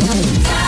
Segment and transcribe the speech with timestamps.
[0.00, 0.59] Bye.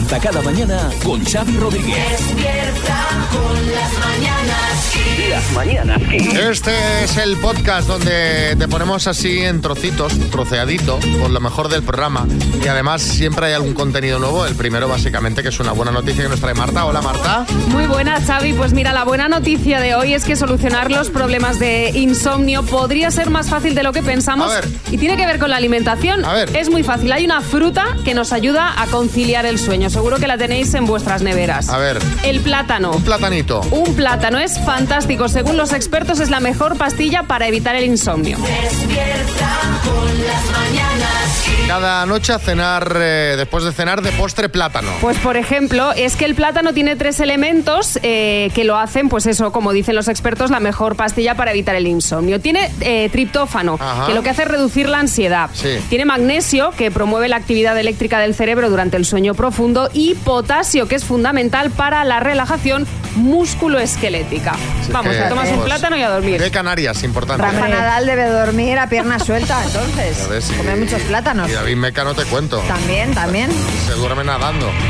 [0.00, 1.94] Despierta cada mañana con Xavi Rodríguez.
[2.10, 5.28] despierta con las mañanas Kiss.
[5.28, 6.02] Las mañanas.
[6.10, 11.82] Este es el podcast donde te ponemos así en trocitos, troceadito, con lo mejor del
[11.82, 12.26] programa.
[12.64, 14.46] Y además siempre hay algún contenido nuevo.
[14.46, 16.86] El primero, básicamente, que es una buena noticia que nos trae Marta.
[16.86, 17.44] Hola, Marta.
[17.68, 18.54] Muy buena, Xavi.
[18.54, 23.10] Pues mira, la buena noticia de hoy es que solucionar los problemas de insomnio podría
[23.10, 24.50] ser más fácil de lo que pensamos.
[24.50, 24.68] A ver.
[24.90, 26.24] Y tiene que ver con la alimentación.
[26.24, 26.56] A ver.
[26.56, 27.12] Es muy fácil.
[27.12, 29.89] Hay una fruta que nos ayuda a conciliar el sueño.
[29.90, 31.68] Seguro que la tenéis en vuestras neveras.
[31.68, 31.98] A ver.
[32.22, 32.92] El plátano.
[32.92, 33.60] Un platanito.
[33.72, 35.28] Un plátano es fantástico.
[35.28, 38.38] Según los expertos, es la mejor pastilla para evitar el insomnio.
[38.38, 41.46] Despierta con las mañanas.
[41.66, 44.90] Cada noche a cenar, eh, después de cenar, de postre plátano.
[45.00, 49.26] Pues por ejemplo, es que el plátano tiene tres elementos eh, que lo hacen, pues
[49.26, 52.40] eso, como dicen los expertos, la mejor pastilla para evitar el insomnio.
[52.40, 54.06] Tiene eh, triptófano, Ajá.
[54.06, 55.48] que lo que hace es reducir la ansiedad.
[55.52, 55.78] Sí.
[55.88, 59.79] Tiene magnesio, que promueve la actividad eléctrica del cerebro durante el sueño profundo.
[59.92, 62.86] Y potasio, que es fundamental para la relajación
[63.16, 64.54] músculo-esquelética.
[64.84, 66.40] Sí, Vamos, que, te tomas un plátano y a dormir.
[66.40, 67.42] De Canarias, importante.
[67.42, 67.68] Rafa.
[67.68, 70.18] Nadal debe dormir a pierna suelta, entonces.
[70.18, 71.48] Ya ves, y- Comer muchos plátanos.
[71.48, 72.58] Y David Meca no te cuento.
[72.68, 73.50] También, también.
[73.86, 74.70] Se duerme nadando.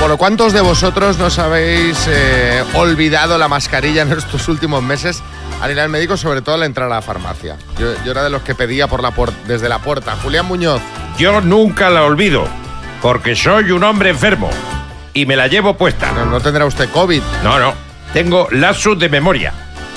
[0.00, 5.22] Bueno, ¿cuántos de vosotros nos habéis eh, olvidado la mascarilla en estos últimos meses
[5.62, 7.56] al ir al médico, sobre todo al entrar a la farmacia?
[7.78, 9.14] Yo, yo era de los que pedía por la
[9.46, 10.14] desde la puerta.
[10.22, 10.82] Julián Muñoz,
[11.18, 12.46] Yo nunca la olvido,
[13.00, 14.50] porque soy un hombre enfermo
[15.12, 16.12] y me la llevo puesta.
[16.12, 17.22] no, no tendrá usted COVID.
[17.42, 17.72] No, no,
[18.12, 19.52] tengo lapsus de memoria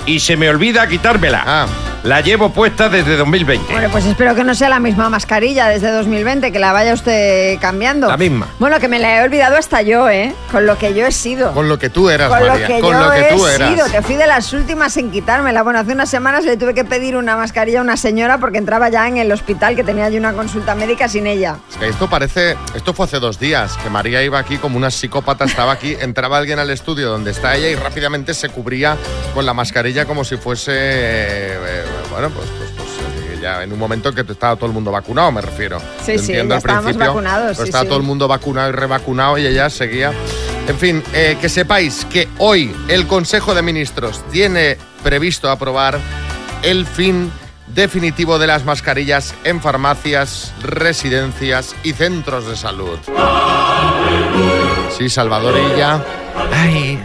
[0.05, 1.43] y se me olvida quitármela.
[1.45, 1.67] Ah.
[2.03, 3.73] La llevo puesta desde 2020.
[3.73, 7.59] Bueno, pues espero que no sea la misma mascarilla desde 2020, que la vaya usted
[7.59, 8.07] cambiando.
[8.07, 8.47] La misma.
[8.59, 10.33] Bueno, que me la he olvidado hasta yo, ¿eh?
[10.51, 11.51] Con lo que yo he sido.
[11.53, 12.67] Con lo que tú eras, Con María.
[12.69, 13.73] lo que con yo lo que he tú eras.
[13.73, 15.63] sido, que fui de las últimas en quitármela.
[15.63, 18.87] Bueno, hace unas semanas le tuve que pedir una mascarilla a una señora porque entraba
[18.89, 21.57] ya en el hospital que tenía yo una consulta médica sin ella.
[21.71, 24.91] Es que esto parece, esto fue hace dos días, que María iba aquí como una
[24.91, 28.95] psicópata, estaba aquí, entraba alguien al estudio donde está ella y rápidamente se cubría
[29.33, 31.83] con la mascarilla como si fuese, eh,
[32.17, 32.89] bueno, pues, pues, pues,
[33.29, 35.77] eh, ya en un momento que estaba todo el mundo vacunado, me refiero.
[36.03, 37.87] Sí, sí, entiendo ya al principio, vacunados, pero sí, estaba sí.
[37.89, 40.11] todo el mundo vacunado y revacunado y ella seguía.
[40.67, 45.99] En fin, eh, que sepáis que hoy el Consejo de Ministros tiene previsto aprobar
[46.63, 47.31] el fin
[47.67, 52.97] definitivo de las mascarillas en farmacias, residencias y centros de salud.
[54.97, 56.03] Sí, Salvadorilla.
[56.51, 56.99] Ay,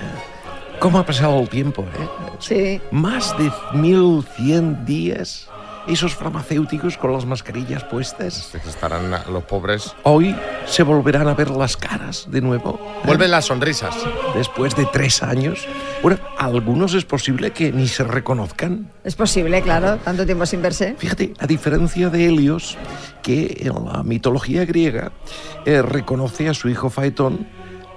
[0.79, 2.22] ¿cómo ha pasado el tiempo, eh?
[2.43, 2.81] Sí.
[2.91, 5.49] Más de 1100 días.
[5.87, 8.55] Esos farmacéuticos con las mascarillas puestas.
[8.55, 9.95] Estarán los pobres.
[10.05, 10.37] Hoy
[10.67, 12.79] se volverán a ver las caras de nuevo.
[12.81, 13.07] ¿eh?
[13.07, 13.97] Vuelven las sonrisas.
[14.35, 15.67] Después de tres años.
[16.01, 18.93] Bueno, algunos es posible que ni se reconozcan.
[19.03, 20.95] Es posible, claro, tanto tiempo sin verse.
[20.99, 22.79] Fíjate, a diferencia de Helios,
[23.23, 25.11] que en la mitología griega
[25.65, 27.47] eh, reconoce a su hijo Faetón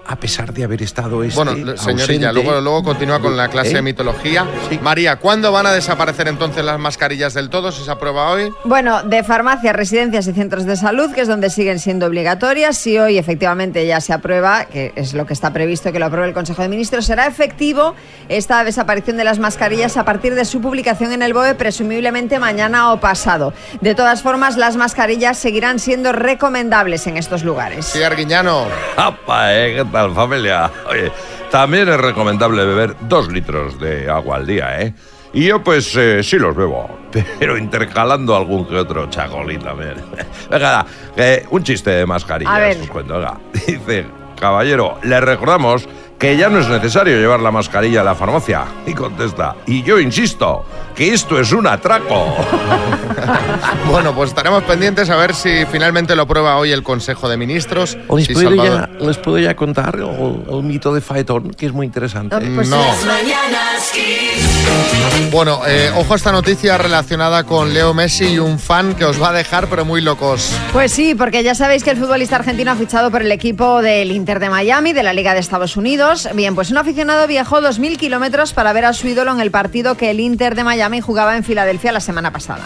[0.07, 2.33] a pesar de haber estado este Bueno, señorilla, ausente.
[2.33, 3.75] luego, luego continúa con la clase ¿Eh?
[3.75, 4.45] de mitología.
[4.69, 4.79] Sí.
[4.81, 8.51] María, ¿cuándo van a desaparecer entonces las mascarillas del todo si se aprueba hoy?
[8.65, 12.97] Bueno, de farmacias, residencias y centros de salud, que es donde siguen siendo obligatorias, si
[12.99, 16.33] hoy efectivamente ya se aprueba, que es lo que está previsto que lo apruebe el
[16.33, 17.95] Consejo de Ministros, será efectivo
[18.29, 22.91] esta desaparición de las mascarillas a partir de su publicación en el BOE, presumiblemente mañana
[22.93, 23.53] o pasado.
[23.81, 27.85] De todas formas, las mascarillas seguirán siendo recomendables en estos lugares.
[27.87, 28.65] Sí, Arguiñano.
[28.97, 29.83] ¡Apa, eh!
[29.95, 30.69] ¿Qué tal, familia?
[30.89, 31.09] Oye,
[31.49, 34.93] también es recomendable beber dos litros de agua al día, ¿eh?
[35.31, 36.99] Y yo, pues, eh, sí los bebo,
[37.39, 39.93] pero intercalando algún que otro chacolín también.
[40.51, 40.85] Venga,
[41.15, 43.39] eh, un chiste de mascarillas, os cuento, venga.
[43.53, 44.05] Dice,
[44.37, 45.87] caballero, le recordamos
[46.25, 48.65] que ya no es necesario llevar la mascarilla a la farmacia.
[48.87, 50.65] Y contesta, y yo insisto,
[50.95, 52.35] que esto es un atraco.
[53.89, 57.97] Bueno, pues estaremos pendientes a ver si finalmente lo aprueba hoy el Consejo de Ministros.
[58.15, 61.67] ¿Les Si puedo, Salvador- ya, les puedo ya contar el, el mito de Faetón, que
[61.67, 62.39] es muy interesante.
[62.39, 62.77] No, pues No.
[63.05, 63.91] Mañanas.
[65.31, 69.21] Bueno, eh, ojo a esta noticia relacionada con Leo Messi y un fan que os
[69.21, 70.51] va a dejar pero muy locos.
[70.71, 74.11] Pues sí, porque ya sabéis que el futbolista argentino ha fichado por el equipo del
[74.11, 76.29] Inter de Miami, de la Liga de Estados Unidos.
[76.35, 79.95] Bien, pues un aficionado viajó 2.000 kilómetros para ver a su ídolo en el partido
[79.95, 82.63] que el Inter de Miami jugaba en Filadelfia la semana pasada.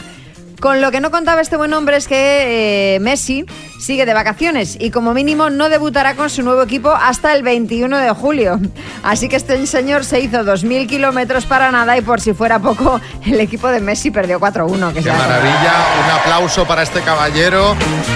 [0.59, 3.45] Con lo que no contaba este buen hombre es que eh, Messi
[3.79, 7.97] sigue de vacaciones y como mínimo no debutará con su nuevo equipo hasta el 21
[7.97, 8.59] de julio.
[9.03, 12.99] Así que este señor se hizo 2.000 kilómetros para nada y por si fuera poco,
[13.25, 14.93] el equipo de Messi perdió 4-1.
[14.93, 15.73] que Qué maravilla,
[16.03, 17.75] un aplauso para este caballero.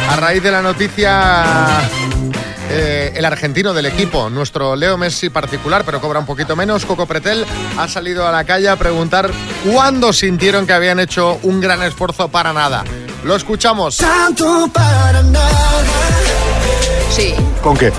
[0.10, 1.44] A raíz de la noticia
[2.69, 7.06] eh, el argentino del equipo, nuestro Leo Messi particular, pero cobra un poquito menos, Coco
[7.06, 7.45] Pretel,
[7.77, 9.30] ha salido a la calle a preguntar
[9.69, 12.83] cuándo sintieron que habían hecho un gran esfuerzo para nada.
[13.24, 14.00] Lo escuchamos.
[17.12, 17.92] Sí, ¿Con qué?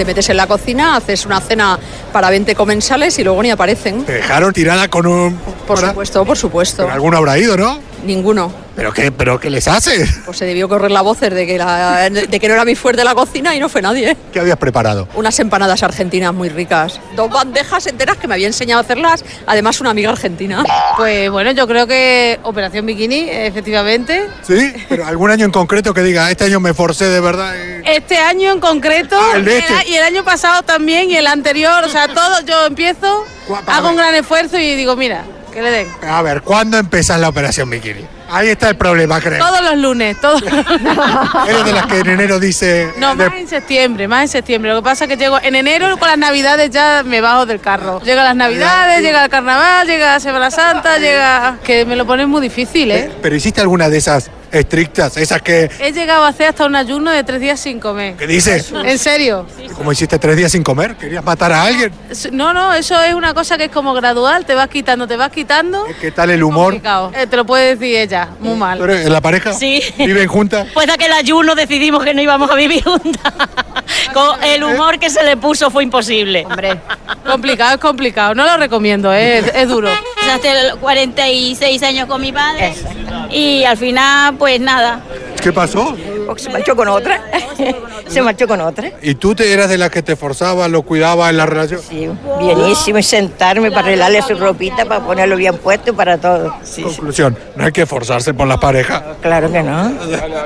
[0.00, 1.78] te metes en la cocina, haces una cena
[2.10, 4.06] para 20 comensales y luego ni aparecen.
[4.06, 5.36] Te dejaron tirada con un...
[5.66, 6.84] Por supuesto, por supuesto.
[6.84, 7.78] pero alguno habrá ido, ¿no?
[8.06, 8.50] Ninguno.
[8.80, 10.06] ¿Pero qué, pero qué les hace?
[10.24, 13.04] Pues se debió correr la voz de que, la- de que no era mi fuerte
[13.04, 14.16] la cocina y no fue nadie.
[14.32, 15.06] ¿Qué habías preparado?
[15.16, 16.98] Unas empanadas argentinas muy ricas.
[17.14, 20.64] Dos bandejas enteras que me había enseñado a hacerlas, además una amiga argentina.
[20.96, 24.26] Pues bueno, yo creo que Operación Bikini, efectivamente.
[24.46, 24.72] ¿Sí?
[24.88, 27.52] ¿Pero algún año en concreto que diga, este año me forcé de verdad?
[27.84, 29.90] y- Este año en concreto, Ah, el de este.
[29.90, 33.90] y el año pasado también, y el anterior, o sea, todo, yo empiezo, Guapa, hago
[33.90, 35.88] un gran esfuerzo y digo, mira, que le den.
[36.08, 38.04] A ver, ¿cuándo empezás la operación bikini?
[38.32, 39.44] Ahí está el problema, creo.
[39.44, 40.40] Todos los lunes, todos.
[41.48, 42.92] Eres de las que en enero dice...
[42.96, 44.70] No, de- más en septiembre, más en septiembre.
[44.70, 47.60] Lo que pasa es que llego en enero con las navidades ya me bajo del
[47.60, 48.00] carro.
[48.02, 51.58] Llega las navidades, llega el carnaval, llega la Semana Santa, llega...
[51.64, 53.10] Que me lo ponen muy difícil, ¿eh?
[53.20, 55.16] ¿Pero hiciste alguna de esas estrictas?
[55.16, 55.70] Esas que...
[55.80, 58.16] He llegado a hacer hasta un ayuno de tres días sin comer.
[58.16, 58.72] ¿Qué dices?
[58.72, 59.46] ¿En serio?
[59.76, 60.96] ¿Cómo hiciste tres días sin comer?
[60.96, 61.92] ¿Querías matar a alguien?
[62.32, 65.30] No, no, eso es una cosa que es como gradual, te vas quitando, te vas
[65.30, 65.84] quitando.
[66.00, 66.72] ¿Qué tal el humor?
[66.74, 67.12] Complicado.
[67.14, 68.78] Eh, te lo puede decir ella, muy mal.
[68.78, 69.52] ¿Tú eres- ¿En la pareja?
[69.52, 69.82] Sí.
[69.98, 70.66] ¿Viven juntas?
[70.74, 73.32] Pues de aquel ayuno decidimos que no íbamos a vivir juntas.
[74.14, 76.44] Con el humor que se le puso fue imposible.
[76.46, 76.78] Hombre,
[77.26, 78.34] Complicado, es complicado.
[78.34, 79.88] No lo recomiendo, eh, es, es duro.
[80.32, 82.74] Hace 46 años con mi padre
[83.30, 85.02] y al final, pues nada.
[85.42, 85.94] ¿Qué pasó?
[86.26, 87.22] Porque se marchó con otra.
[88.08, 88.90] se marchó con otra.
[89.02, 91.82] ¿Y tú te eras de las que te forzabas, lo cuidabas en la relación?
[91.86, 92.08] Sí,
[92.38, 92.98] bienísimo.
[92.98, 96.56] Y sentarme para arreglarle su ropita, para ponerlo bien puesto y para todo.
[96.62, 96.82] Sí.
[96.82, 99.02] Conclusión, no hay que forzarse por las parejas.
[99.20, 99.92] Claro que no.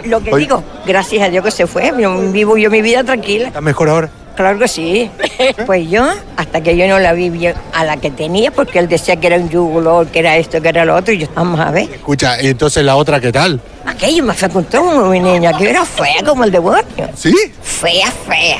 [0.06, 0.42] Lo que Oye.
[0.44, 1.92] digo, gracias a Dios que se fue.
[1.96, 3.46] Yo vivo yo mi vida tranquila.
[3.46, 4.10] ¿Estás mejor ahora?
[4.36, 5.10] Claro que sí.
[5.66, 8.88] Pues yo, hasta que yo no la vi bien a la que tenía, porque él
[8.88, 11.60] decía que era un yugolor, que era esto, que era lo otro, y yo, vamos
[11.60, 11.90] a ver.
[11.90, 13.60] Escucha, ¿y entonces la otra qué tal?
[13.86, 16.84] Aquello me fecundó mi niña, que era fea como el demonio.
[17.14, 17.34] ¿Sí?
[17.62, 18.58] Fea, fea.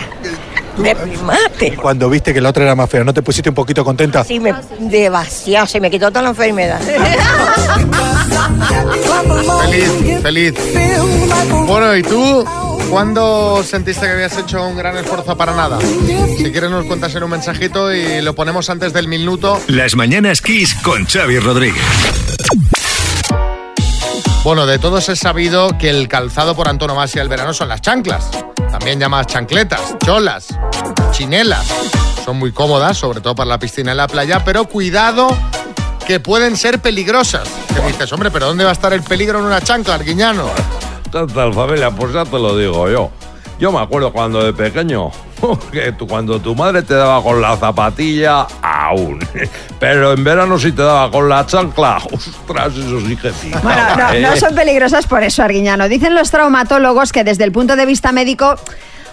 [0.79, 1.77] Me primate.
[1.77, 4.25] Cuando viste que la otra era más fea, ¿no te pusiste un poquito contenta?
[4.25, 6.81] Sí, me, demasiado, se me quitó toda la enfermedad.
[9.63, 10.55] Feliz, feliz.
[11.67, 12.45] Bueno, ¿y tú?
[12.91, 15.79] ¿Cuándo sentiste que habías hecho un gran esfuerzo para nada?
[15.81, 19.61] Si quieres nos cuentas en un mensajito y lo ponemos antes del minuto.
[19.69, 21.83] Las mañanas Kiss con Xavi Rodríguez.
[24.45, 28.29] Bueno, de todos es sabido que el calzado por antonomasia del verano son las chanclas.
[28.71, 30.49] También llamadas chancletas, cholas,
[31.13, 31.67] chinelas.
[32.25, 35.29] Son muy cómodas, sobre todo para la piscina y la playa, pero cuidado
[36.07, 37.49] que pueden ser peligrosas.
[37.75, 40.49] Que dices, hombre, pero ¿dónde va a estar el peligro en una chancla, Arguiñano?
[41.11, 43.11] Total, familia, pues ya te lo digo yo.
[43.59, 45.11] Yo me acuerdo cuando de pequeño,
[45.73, 49.21] que tú- cuando tu madre te daba con la zapatilla, aún.
[49.79, 53.51] Pero en verano si te daba con la chancla, ostras, eso sí que sí.
[53.63, 55.89] Bueno, no, no Eh, son peligrosas por eso, Arguiñano.
[55.89, 58.57] Dicen los traumatólogos que desde el punto de vista médico...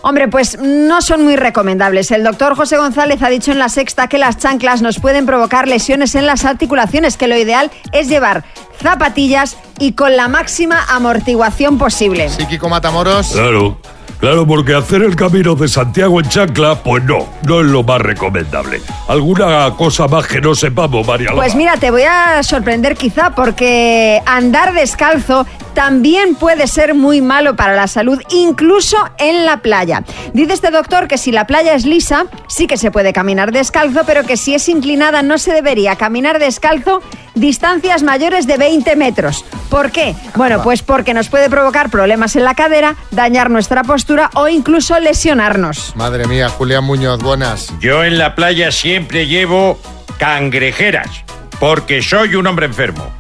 [0.04, 2.10] Hombre, pues no son muy recomendables.
[2.10, 5.68] El doctor José González ha dicho en la sexta que las chanclas nos pueden provocar
[5.68, 8.44] lesiones en las articulaciones, que lo ideal es llevar
[8.82, 12.30] zapatillas y con la máxima amortiguación posible.
[12.30, 13.34] Sí, Kiko Matamoros.
[13.34, 13.78] Claro,
[14.22, 18.00] claro, porque hacer el camino de Santiago en chancla, pues no, no es lo más
[18.00, 18.82] recomendable.
[19.10, 21.32] ¿Alguna cosa más que no sepamos, María?
[21.36, 27.56] Pues mira, te voy a sorprender quizá porque andar descalzo también puede ser muy malo
[27.56, 30.04] para la salud, incluso en la playa.
[30.34, 34.02] Dice este doctor que si la playa es lisa, sí que se puede caminar descalzo,
[34.06, 37.02] pero que si es inclinada no se debería caminar descalzo
[37.36, 39.46] distancias mayores de 20 metros.
[39.70, 40.16] ¿Por qué?
[40.36, 45.00] Bueno, pues porque nos puede provocar problemas en la cadera, dañar nuestra postura o incluso
[45.00, 45.96] lesionarnos.
[45.96, 47.74] Madre mía, Julián Muñoz, buenas.
[47.80, 49.80] Yo en la playa siempre llevo
[50.18, 51.24] cangrejeras,
[51.60, 53.12] porque soy un hombre enfermo.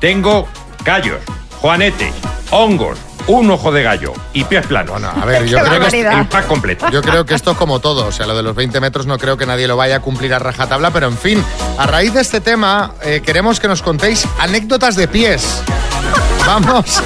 [0.00, 0.48] Tengo
[0.84, 1.20] callos,
[1.60, 2.14] juanetes,
[2.50, 4.92] hongos, un ojo de gallo y pies planos.
[4.92, 6.88] Bueno, a ver, yo creo que el pack completo.
[6.90, 9.18] Yo creo que esto es como todo, o sea, lo de los 20 metros no
[9.18, 11.44] creo que nadie lo vaya a cumplir a rajatabla, pero en fin,
[11.78, 15.62] a raíz de este tema eh, queremos que nos contéis anécdotas de pies.
[16.46, 17.00] Vamos,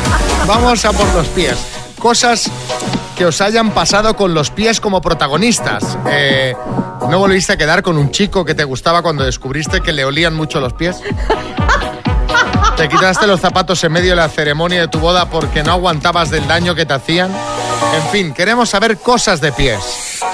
[0.46, 1.56] vamos a por los pies.
[1.98, 2.48] Cosas
[3.16, 5.98] que os hayan pasado con los pies como protagonistas.
[6.08, 6.54] Eh,
[7.10, 10.34] ¿No volviste a quedar con un chico que te gustaba cuando descubriste que le olían
[10.34, 11.02] mucho los pies?
[12.76, 16.30] ¿Te quitaste los zapatos en medio de la ceremonia de tu boda porque no aguantabas
[16.30, 17.30] del daño que te hacían?
[17.30, 19.78] En fin, queremos saber cosas de pies.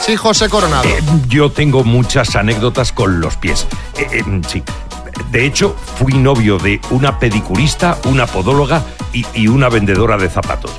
[0.00, 0.84] Sí, José Coronado.
[0.84, 3.66] Eh, yo tengo muchas anécdotas con los pies.
[3.98, 4.62] Eh, eh, sí.
[5.30, 10.72] De hecho, fui novio de una pedicurista, una podóloga y, y una vendedora de zapatos.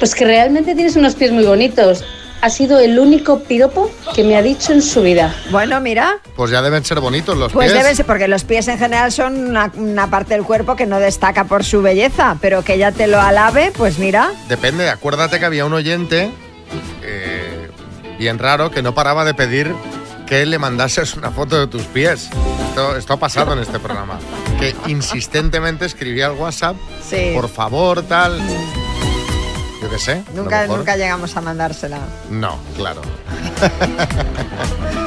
[0.00, 2.04] pues que realmente tienes unos pies muy bonitos.
[2.42, 5.34] Ha sido el único piropo que me ha dicho en su vida.
[5.50, 7.78] Bueno, mira, Pues ya deben ser bonitos los Pues pies.
[7.82, 10.98] deben ser, porque los pies en general son una, una parte del cuerpo que no
[10.98, 14.32] destaca por su belleza, pero que ella te lo alabe, pues mira.
[14.48, 16.30] Depende, acuérdate que había un oyente
[17.02, 17.68] eh,
[18.18, 19.74] bien raro que no paraba de pedir
[20.26, 22.30] que le mandases una foto de tus pies.
[22.70, 24.18] Esto, esto ha pasado en este programa.
[24.58, 26.76] Que insistentemente escribía al WhatsApp,
[27.06, 27.32] Sí.
[27.34, 28.40] por favor, tal.
[29.80, 30.22] Yo qué sé.
[30.34, 31.98] Nunca, nunca llegamos a mandársela.
[32.30, 33.00] No, claro.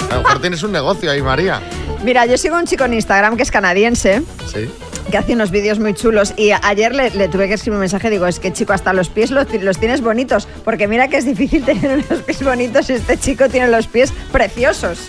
[0.09, 1.61] a lo mejor tienes un negocio ahí, María.
[2.03, 4.69] Mira, yo sigo a un chico en Instagram que es canadiense, Sí.
[5.11, 8.09] que hace unos vídeos muy chulos y ayer le, le tuve que escribir un mensaje,
[8.09, 11.25] digo, es que chico, hasta los pies los, los tienes bonitos, porque mira que es
[11.25, 15.07] difícil tener unos pies bonitos y este chico tiene los pies preciosos.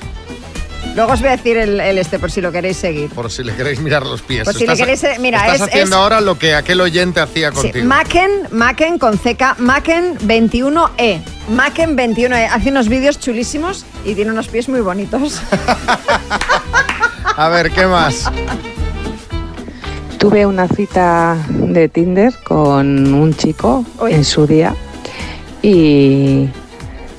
[0.95, 3.11] Luego os voy a decir el, el este por si lo queréis seguir.
[3.11, 4.45] Por si le queréis mirar los pies.
[4.45, 7.19] Por si le queréis, eh, mira, estás es- haciendo es- ahora lo que aquel oyente
[7.21, 7.87] hacía Sí, contigo.
[7.87, 11.21] Macken, Macken con CK, Macken 21E.
[11.49, 12.47] Macken 21E.
[12.51, 15.41] Hace unos vídeos chulísimos y tiene unos pies muy bonitos.
[17.37, 18.31] A ver, ¿qué más?
[20.19, 24.75] Tuve una cita de Tinder con un chico en su día
[25.61, 26.49] y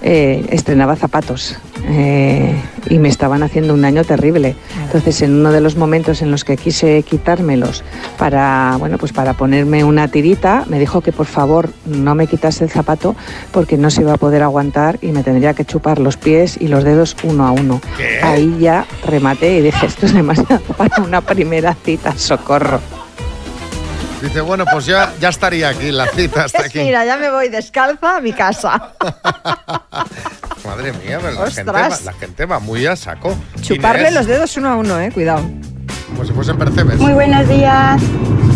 [0.01, 1.55] eh, estrenaba zapatos
[1.87, 2.55] eh,
[2.89, 4.55] y me estaban haciendo un daño terrible.
[4.83, 7.83] Entonces, en uno de los momentos en los que quise quitármelos
[8.17, 12.63] para, bueno, pues para ponerme una tirita, me dijo que por favor no me quitase
[12.63, 13.15] el zapato
[13.51, 16.67] porque no se iba a poder aguantar y me tendría que chupar los pies y
[16.67, 17.81] los dedos uno a uno.
[17.97, 18.19] ¿Qué?
[18.21, 22.79] Ahí ya rematé y dije, esto es demasiado para una primera cita, socorro.
[24.21, 26.79] Dice, bueno, pues ya, ya estaría aquí, la cita hasta aquí.
[26.79, 28.91] Mira, ya me voy descalza a mi casa.
[30.65, 33.35] Madre mía, pero la gente, va, la gente va muy a saco.
[33.61, 35.43] Chuparle Inés, los dedos uno a uno, eh, cuidado.
[36.09, 36.97] Como si fuesen percebes.
[36.99, 38.01] Muy buenos días.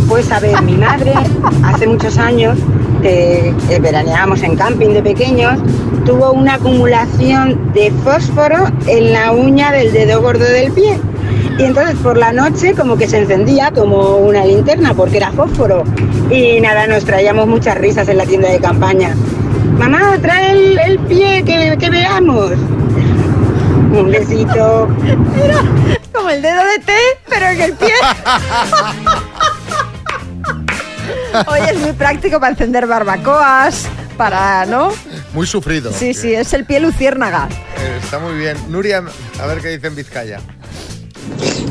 [0.07, 1.13] Pues a ver, mi madre
[1.63, 2.57] hace muchos años
[3.01, 5.59] que eh, veraneábamos en camping de pequeños,
[6.05, 10.99] tuvo una acumulación de fósforo en la uña del dedo gordo del pie.
[11.59, 15.83] Y entonces por la noche como que se encendía como una linterna porque era fósforo.
[16.31, 19.13] Y nada, nos traíamos muchas risas en la tienda de campaña.
[19.77, 22.51] Mamá, trae el, el pie que, que veamos.
[23.91, 24.87] Un besito.
[24.87, 25.61] Mira,
[26.13, 26.97] como el dedo de té,
[27.27, 27.91] pero en el pie.
[31.47, 33.85] Oye, es muy práctico para encender barbacoas,
[34.15, 34.93] para, ¿no?
[35.33, 35.91] Muy sufrido.
[35.91, 37.49] Sí, sí, es el pie luciérnaga.
[37.77, 38.55] Eh, está muy bien.
[38.69, 39.03] Nuria,
[39.41, 40.39] a ver qué dice en Vizcaya.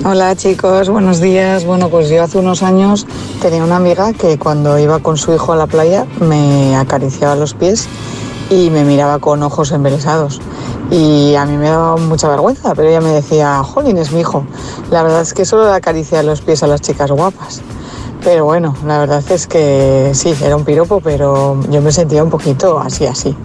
[0.04, 1.64] Hola chicos, buenos días.
[1.64, 3.04] Bueno, pues yo hace unos años
[3.42, 7.54] tenía una amiga que cuando iba con su hijo a la playa me acariciaba los
[7.54, 7.88] pies
[8.48, 10.40] y me miraba con ojos embelesados.
[10.92, 14.46] Y a mí me daba mucha vergüenza, pero ella me decía, jolín, es mi hijo.
[14.90, 17.60] La verdad es que solo le acariciaba los pies a las chicas guapas.
[18.22, 22.30] Pero bueno, la verdad es que sí, era un piropo, pero yo me sentía un
[22.30, 23.36] poquito así, así.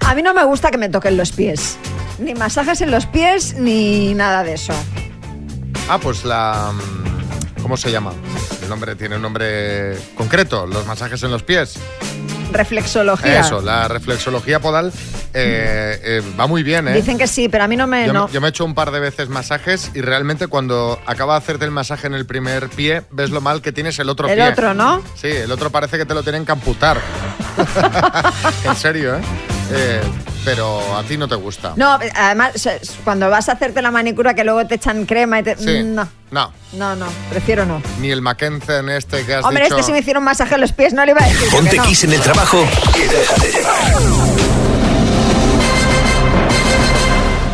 [0.00, 1.78] A mí no me gusta que me toquen los pies.
[2.18, 4.72] Ni masajes en los pies, ni nada de eso.
[5.88, 6.72] Ah, pues la...
[6.72, 8.12] mm, ¿Cómo se llama?
[8.62, 11.74] El nombre tiene un nombre concreto, los masajes en los pies.
[12.52, 13.40] Reflexología.
[13.40, 14.90] Eso, la reflexología podal
[15.34, 16.94] eh, eh, va muy bien, ¿eh?
[16.94, 18.06] Dicen que sí, pero a mí no me...
[18.06, 18.26] Yo, no.
[18.26, 21.38] me- yo me he hecho un par de veces masajes y realmente cuando acaba de
[21.38, 24.36] hacerte el masaje en el primer pie, ves lo mal que tienes el otro El
[24.36, 24.48] pie.
[24.48, 25.02] otro, ¿no?
[25.14, 26.98] Sí, el otro parece que te lo tienen que amputar.
[28.64, 29.20] en serio, ¿eh?
[29.70, 30.00] Eh,
[30.44, 31.74] Pero a ti no te gusta.
[31.76, 32.52] No, además,
[33.04, 35.56] cuando vas a hacerte la manicura que luego te echan crema y te...
[35.56, 35.82] Sí.
[35.84, 37.82] No, No, no, no, prefiero no.
[38.00, 39.76] ni el Mackenzie en este que has Hombre, dicho.
[39.76, 41.48] este si me hicieron masaje en los pies no le iba a decir.
[41.50, 41.84] Ponte que no.
[41.84, 43.92] Kiss en el trabajo y déjate llevar.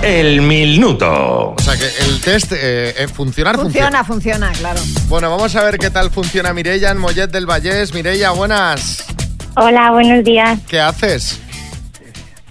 [0.03, 1.55] El minuto.
[1.57, 4.05] O sea que el test eh, eh, funcionar funciona.
[4.05, 4.81] Funciona, funciona, claro.
[5.09, 7.95] Bueno, vamos a ver qué tal funciona Mireia en Mollet del Vallés.
[7.95, 9.03] Mireia, buenas.
[9.57, 10.59] Hola, buenos días.
[10.69, 11.41] ¿Qué haces?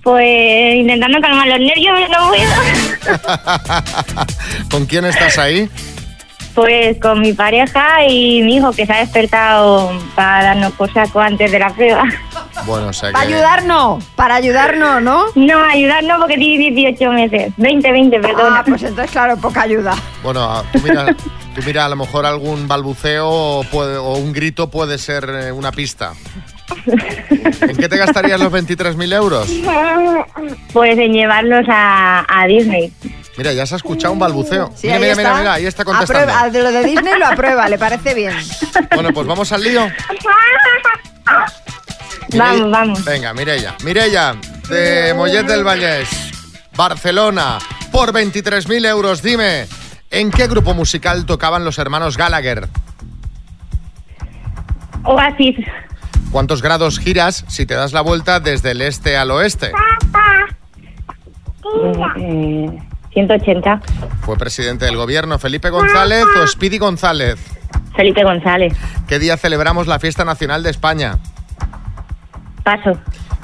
[0.03, 2.51] Pues intentando calmar los nervios, no puedo.
[4.71, 5.69] ¿Con quién estás ahí?
[6.53, 11.19] Pues con mi pareja y mi hijo que se ha despertado para darnos por saco
[11.19, 12.03] antes de la prueba.
[12.65, 15.23] Bueno, o sea Para ayudarnos, para ayudarnos, ¿no?
[15.33, 17.53] No, ayudarnos porque tiene 18 meses.
[17.57, 18.59] 20, 20, perdona.
[18.59, 19.95] Ah, pues entonces, claro, poca ayuda.
[20.21, 21.05] Bueno, tú mira,
[21.55, 25.51] tú mira, a lo mejor algún balbuceo o, puede- o un grito puede ser eh,
[25.51, 26.11] una pista.
[27.61, 29.49] ¿En qué te gastarías los 23.000 euros?
[30.71, 32.91] Pues en llevarlos a, a Disney.
[33.37, 34.71] Mira, ya se ha escuchado un balbuceo.
[34.75, 35.23] Sí, mira, ahí mira, está.
[35.23, 36.31] mira, mira, ahí está contestando.
[36.33, 38.33] Aprueba, de lo de Disney lo aprueba, le parece bien.
[38.93, 39.87] Bueno, pues vamos al lío.
[42.35, 43.05] Vamos, vamos.
[43.05, 43.75] Venga, Mirella.
[43.83, 44.35] Mirella,
[44.69, 46.09] de Mollet del Vallès,
[46.75, 47.59] Barcelona,
[47.91, 49.21] por 23.000 euros.
[49.21, 49.67] Dime,
[50.09, 52.67] ¿en qué grupo musical tocaban los hermanos Gallagher?
[55.03, 55.57] Oasis.
[56.31, 59.71] ¿Cuántos grados giras si te das la vuelta desde el este al oeste?
[62.17, 62.79] Eh,
[63.13, 63.81] 180.
[64.21, 67.39] ¿Fue presidente del gobierno Felipe González o Speedy González?
[67.95, 68.73] Felipe González.
[69.07, 71.19] ¿Qué día celebramos la fiesta nacional de España?
[72.63, 72.97] Paso.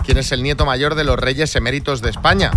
[0.05, 2.51] ¿Quién es el nieto mayor de los reyes eméritos de España?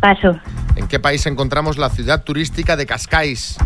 [0.00, 0.38] Paso.
[0.76, 3.56] ¿En qué país encontramos la ciudad turística de Cascais?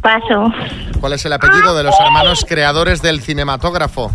[0.00, 0.52] Paso.
[1.00, 4.10] ¿Cuál es el apellido de los hermanos creadores del cinematógrafo?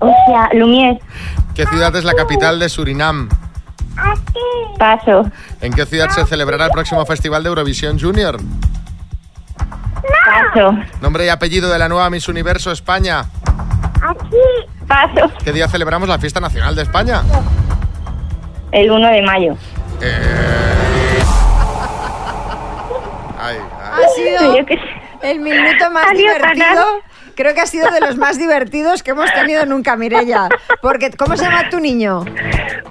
[0.00, 1.00] O sea, Lumière.
[1.54, 3.28] ¿Qué ciudad es la capital de Surinam?
[4.78, 5.30] Paso.
[5.60, 8.38] ¿En qué ciudad se celebrará el próximo Festival de Eurovisión Junior?
[10.24, 10.74] Paso.
[11.00, 13.24] Nombre y apellido de la nueva Miss Universo España.
[14.88, 15.30] Paso.
[15.44, 17.22] ¿Qué día celebramos la fiesta nacional de España?
[18.72, 19.56] El 1 de mayo.
[20.00, 20.71] Ay,
[24.14, 24.56] sido
[25.22, 27.02] el minuto más divertido.
[27.34, 30.48] Creo que ha sido de los más divertidos que hemos tenido nunca, Mirella.
[30.80, 32.24] Porque, ¿cómo se llama tu niño?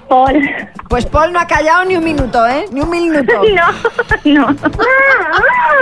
[0.08, 0.48] Paul.
[0.88, 2.66] Pues Paul no ha callado ni un minuto, ¿eh?
[2.70, 3.32] Ni un minuto.
[4.24, 4.56] No, no.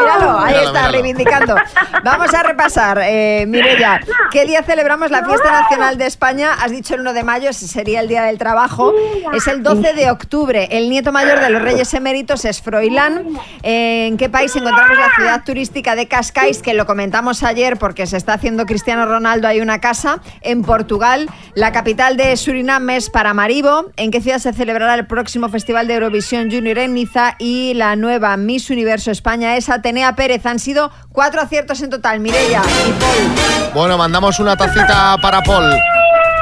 [0.01, 0.93] Míralo, ahí Míralo, está, míralo.
[0.93, 1.57] reivindicando.
[2.05, 4.01] Vamos a repasar, eh, Mirella.
[4.31, 6.55] ¿Qué día celebramos la fiesta nacional de España?
[6.61, 8.93] Has dicho el 1 de mayo, ese sería el Día del Trabajo.
[9.35, 10.69] Es el 12 de octubre.
[10.71, 13.25] El nieto mayor de los Reyes Eméritos es Froilán.
[13.63, 16.63] Eh, ¿En qué país encontramos la ciudad turística de Cascais?
[16.63, 20.21] Que lo comentamos ayer porque se está haciendo Cristiano Ronaldo, hay una casa.
[20.41, 23.91] En Portugal, la capital de Surinam es Paramaribo.
[23.97, 27.37] ¿En qué ciudad se celebrará el próximo Festival de Eurovisión Junior en Niza?
[27.39, 30.47] Y la nueva Miss Universo España es Atenea Pérez.
[30.47, 33.73] Han sido cuatro aciertos en total, Mirella y Paul.
[33.75, 35.73] Bueno, mandamos una tacita para Paul,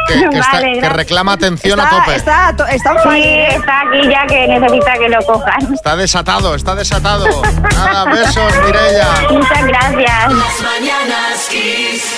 [0.09, 0.93] que, que está- Vale, que gracias.
[0.97, 2.17] reclama atención a tope.
[2.17, 3.49] está, está Sí, ¿eh?
[3.55, 5.75] está aquí ya que necesita que lo cojan.
[5.75, 7.27] Está desatado, está desatado.
[7.77, 9.09] Nada, besos, Mirella.
[9.31, 10.33] Muchas gracias.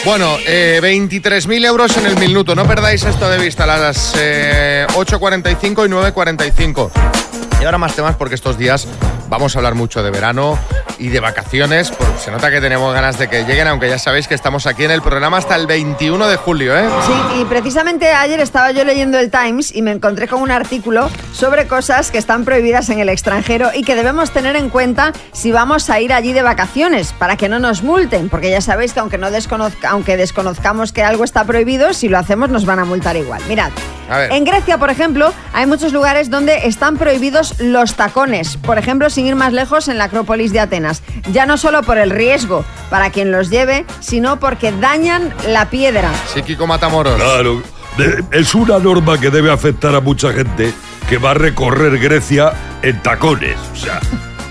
[0.04, 2.54] Bueno, eh, 23.000 euros en el minuto.
[2.54, 7.49] No perdáis esto de vista, las eh, 8.45 y 9.45.
[7.60, 8.88] Y ahora más temas porque estos días
[9.28, 10.58] vamos a hablar mucho de verano
[10.98, 11.90] y de vacaciones.
[11.90, 14.84] porque se nota que tenemos ganas de que lleguen, aunque ya sabéis que estamos aquí
[14.84, 16.88] en el programa hasta el 21 de julio, ¿eh?
[17.06, 21.08] Sí, y precisamente ayer estaba yo leyendo el Times y me encontré con un artículo
[21.32, 25.52] sobre cosas que están prohibidas en el extranjero y que debemos tener en cuenta si
[25.52, 29.00] vamos a ir allí de vacaciones, para que no nos multen, porque ya sabéis que
[29.00, 32.84] aunque, no desconozca, aunque desconozcamos que algo está prohibido, si lo hacemos nos van a
[32.84, 33.42] multar igual.
[33.48, 33.70] Mirad,
[34.30, 39.26] en Grecia, por ejemplo, hay muchos lugares donde están prohibidos los tacones, por ejemplo, sin
[39.26, 43.10] ir más lejos en la Acrópolis de Atenas, ya no solo por el riesgo para
[43.10, 46.10] quien los lleve, sino porque dañan la piedra.
[46.32, 47.16] Sí, Kiko Matamoros.
[47.16, 47.62] Claro,
[48.32, 50.72] es una norma que debe afectar a mucha gente
[51.08, 53.56] que va a recorrer Grecia en tacones.
[53.72, 54.00] O sea,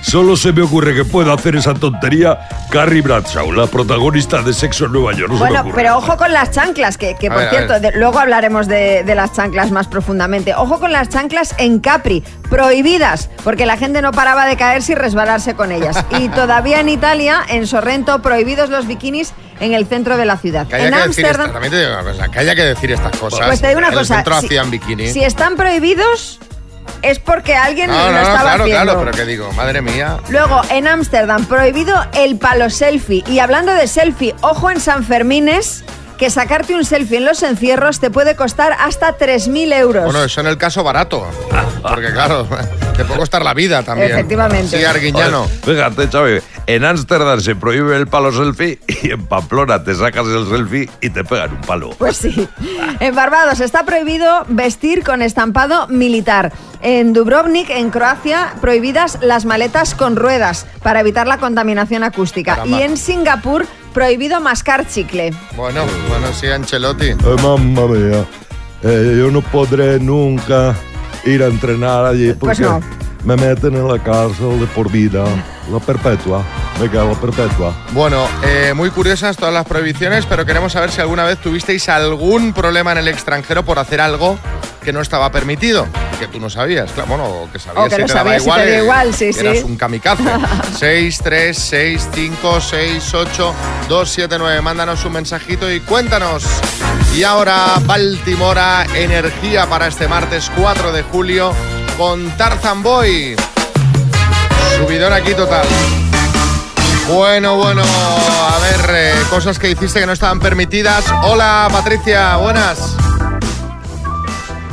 [0.01, 2.39] solo se me ocurre que pueda hacer esa tontería
[2.71, 5.31] Carrie Bradshaw, la protagonista de Sexo en Nueva York.
[5.31, 9.03] No Bueno, pero ojo con las chanclas, que, por ver, cierto, de- luego hablaremos de,
[9.03, 10.53] de las chanclas más profundamente.
[10.55, 14.95] Ojo con las chanclas en Capri, prohibidas, porque la gente no paraba de caerse y
[14.95, 16.03] resbalarse con ellas.
[16.19, 20.67] Y todavía en Italia, en Sorrento, prohibidos los bikinis en el centro de la ciudad.
[20.67, 23.47] Que en que decir esta- Ámsterdam, que haya que decir estas cosas.
[23.47, 25.07] Pues te digo una en cosa, El centro si- hacían bikini.
[25.11, 26.39] si están prohibidos,
[27.01, 28.83] es porque alguien no, lo no, estaba claro, haciendo.
[28.83, 30.17] claro, pero que digo, madre mía.
[30.29, 33.23] Luego, en Ámsterdam, prohibido el palo selfie.
[33.27, 35.83] Y hablando de selfie, ojo en San Fermines,
[36.19, 40.03] que sacarte un selfie en los encierros te puede costar hasta 3.000 euros.
[40.03, 41.25] Bueno, eso en el caso barato.
[41.81, 42.45] Porque claro,
[42.97, 44.11] te puede costar la vida también.
[44.11, 44.77] Efectivamente.
[44.77, 45.45] Sí, Arguiñano.
[45.63, 50.45] Fíjate, Xavi, en Ámsterdam se prohíbe el palo selfie y en Pamplona te sacas el
[50.49, 51.91] selfie y te pegan un palo.
[51.97, 52.47] Pues sí.
[52.99, 56.51] En Barbados está prohibido vestir con estampado militar.
[56.81, 62.55] En Dubrovnik, en Croacia, prohibidas las maletas con ruedas para evitar la contaminación acústica.
[62.55, 62.77] Caramba.
[62.77, 65.31] Y en Singapur, prohibido mascar chicle.
[65.55, 67.09] Bueno, bueno, sí, Ancelotti.
[67.09, 68.25] Ay, mamma mía,
[68.81, 70.73] Eh, yo no podré nunca
[71.25, 72.79] ir a entrenar allí porque Pues no.
[73.23, 75.23] Me meten en la cárcel de por vida,
[75.71, 76.43] la perpetua,
[76.79, 77.73] me quedo la perpetua.
[77.91, 82.53] Bueno, eh, muy curiosas todas las prohibiciones, pero queremos saber si alguna vez tuvisteis algún
[82.53, 84.37] problema en el extranjero por hacer algo
[84.81, 85.85] que no estaba permitido,
[86.19, 88.61] que tú no sabías, claro, bueno, o que sabías O que te daba sabías igual,
[88.63, 89.39] te igual, sí, que sí.
[89.39, 90.23] eras un kamikaze.
[90.79, 93.53] 6, 3, 6, 5, 6, 8,
[93.89, 94.61] 2, 7, 9.
[94.61, 96.45] Mándanos un mensajito y cuéntanos.
[97.15, 101.53] Y ahora, Baltimora, energía para este martes 4 de julio
[101.99, 103.35] con Tarzan Boy.
[104.77, 105.67] Subidón aquí total.
[107.13, 111.03] Bueno, bueno, a ver, eh, cosas que hiciste que no estaban permitidas.
[111.23, 112.95] Hola, Patricia, buenas.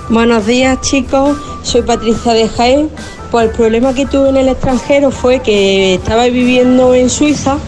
[0.09, 2.91] Buenos días chicos, soy Patricia de Jaén.
[3.33, 7.59] Pues el problema que tuve en el extranjero fue que estaba viviendo en Suiza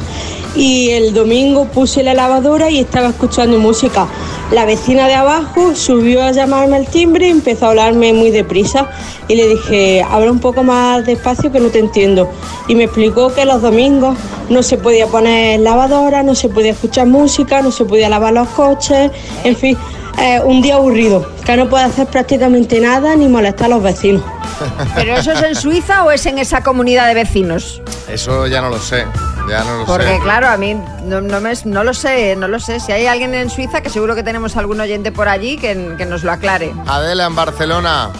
[0.54, 4.06] y el domingo puse la lavadora y estaba escuchando música.
[4.50, 8.88] La vecina de abajo subió a llamarme al timbre y empezó a hablarme muy deprisa
[9.28, 12.30] y le dije, habla un poco más despacio que no te entiendo.
[12.66, 14.16] Y me explicó que los domingos
[14.48, 18.48] no se podía poner lavadora, no se podía escuchar música, no se podía lavar los
[18.48, 19.10] coches,
[19.44, 19.76] en fin,
[20.18, 24.22] eh, un día aburrido, que no puede hacer prácticamente nada ni molestar a los vecinos.
[24.94, 27.82] ¿Pero eso es en Suiza o es en esa comunidad de vecinos?
[28.08, 29.04] Eso ya no lo sé,
[29.48, 30.20] ya no lo Porque sé.
[30.22, 32.80] claro, a mí no, no me- no lo sé, no lo sé.
[32.80, 36.06] Si hay alguien en Suiza, que seguro que tenemos algún oyente por allí que, que
[36.06, 36.72] nos lo aclare.
[36.86, 38.10] Adela en Barcelona.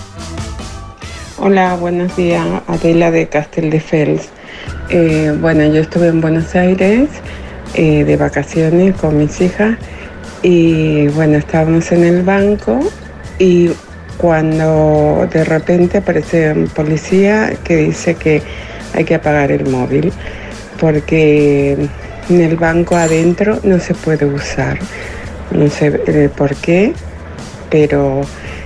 [1.39, 2.45] Hola, buenos días.
[2.67, 4.29] Adela de Castelldefels.
[4.91, 7.09] Eh, bueno, yo estuve en Buenos Aires
[7.75, 9.77] eh, de vacaciones con mis hijas
[10.43, 12.81] y bueno, estábamos en el banco
[13.39, 13.71] y
[14.17, 18.43] cuando de repente aparece un policía que dice que
[18.95, 20.13] hay que apagar el móvil
[20.81, 21.89] porque
[22.29, 24.79] en el banco adentro no se puede usar.
[25.51, 26.93] No sé eh, por qué,
[27.71, 28.21] pero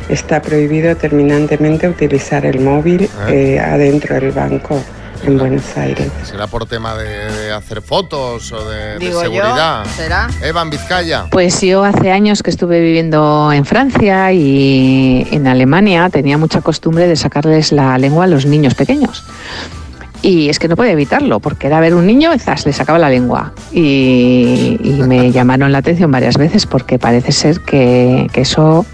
[0.08, 4.82] está prohibido terminantemente utilizar el móvil eh, adentro del banco
[5.24, 6.10] en Buenos Aires.
[6.24, 9.84] ¿Será por tema de, de hacer fotos o de, de Digo yo, seguridad?
[9.96, 10.28] ¿será?
[10.42, 11.26] Eva en Vizcaya.
[11.30, 17.06] Pues yo hace años que estuve viviendo en Francia y en Alemania tenía mucha costumbre
[17.06, 19.24] de sacarles la lengua a los niños pequeños.
[20.22, 22.98] Y es que no podía evitarlo, porque era ver un niño y zas, le sacaba
[22.98, 23.52] la lengua.
[23.72, 28.86] Y, y me llamaron la atención varias veces porque parece ser que, que eso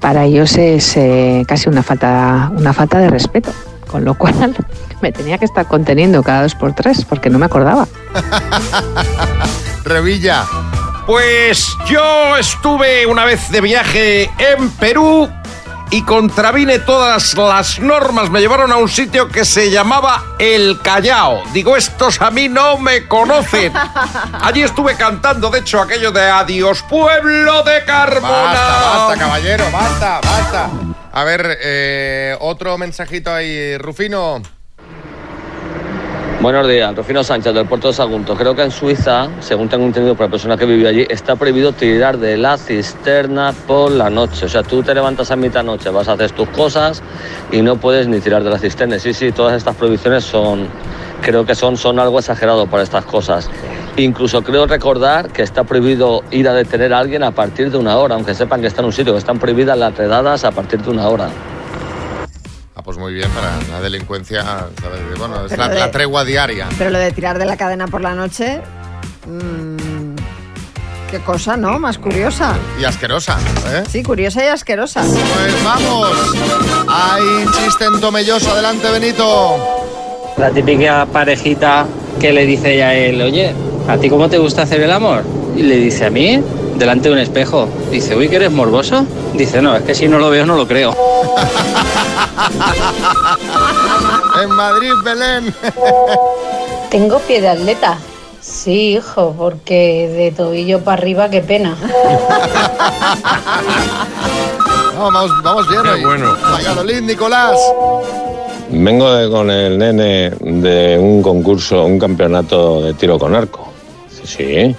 [0.00, 3.52] para ellos es eh, casi una falta, una falta de respeto.
[3.86, 4.34] Con lo cual
[5.02, 7.86] me tenía que estar conteniendo cada dos por tres porque no me acordaba.
[9.84, 10.44] Revilla.
[11.06, 15.28] Pues yo estuve una vez de viaje en Perú
[15.90, 18.30] y contravine todas las normas.
[18.30, 21.42] Me llevaron a un sitio que se llamaba El Callao.
[21.52, 23.72] Digo, estos a mí no me conocen.
[24.40, 28.52] Allí estuve cantando, de hecho, aquello de Adiós, pueblo de Carmona.
[28.52, 30.70] Basta, basta, caballero, basta, basta.
[31.12, 34.42] A ver, eh, otro mensajito ahí, Rufino.
[36.42, 38.36] Buenos días, Rufino Sánchez del puerto de Sagunto.
[38.36, 41.72] Creo que en Suiza, según tengo entendido por la persona que vive allí, está prohibido
[41.72, 44.44] tirar de la cisterna por la noche.
[44.44, 47.02] O sea, tú te levantas a mitad noche, vas a hacer tus cosas
[47.50, 48.98] y no puedes ni tirar de la cisterna.
[48.98, 50.68] Sí, sí, todas estas prohibiciones son,
[51.22, 53.48] creo que son, son algo exagerado para estas cosas.
[53.96, 57.96] Incluso creo recordar que está prohibido ir a detener a alguien a partir de una
[57.96, 60.82] hora, aunque sepan que está en un sitio, que están prohibidas las redadas a partir
[60.82, 61.30] de una hora.
[62.86, 64.42] Pues muy bien, para la delincuencia,
[64.80, 65.00] ¿sabes?
[65.18, 66.68] Bueno, es la, de- la tregua diaria.
[66.78, 68.60] Pero lo de tirar de la cadena por la noche.
[69.26, 70.14] mm,
[71.10, 71.80] qué cosa, ¿no?
[71.80, 72.54] Más curiosa.
[72.80, 73.38] Y asquerosa,
[73.72, 73.82] ¿eh?
[73.90, 75.02] Sí, curiosa y asquerosa.
[75.02, 76.10] Pues vamos.
[76.88, 78.52] Hay chiste en Tomelloso.
[78.52, 79.56] Adelante, Benito.
[80.36, 81.86] La típica parejita
[82.20, 83.52] que le dice ella a él, oye,
[83.88, 85.24] ¿a ti cómo te gusta hacer el amor?
[85.56, 86.40] Y le dice, ¿a mí?
[86.78, 87.68] Delante de un espejo.
[87.90, 89.04] Dice, uy, que eres morboso.
[89.34, 90.94] Dice, no, es que si no lo veo no lo creo.
[94.42, 95.54] En Madrid, Belén.
[96.90, 97.98] Tengo pie de atleta.
[98.40, 101.76] Sí, hijo, porque de tobillo para arriba, qué pena.
[104.96, 106.02] No, vamos, vamos bien hoy.
[106.04, 106.34] bueno.
[106.52, 107.58] Valladolid, Nicolás.
[108.70, 113.68] Vengo de- con el nene de un concurso, un campeonato de tiro con arco.
[114.08, 114.74] Dice, sí.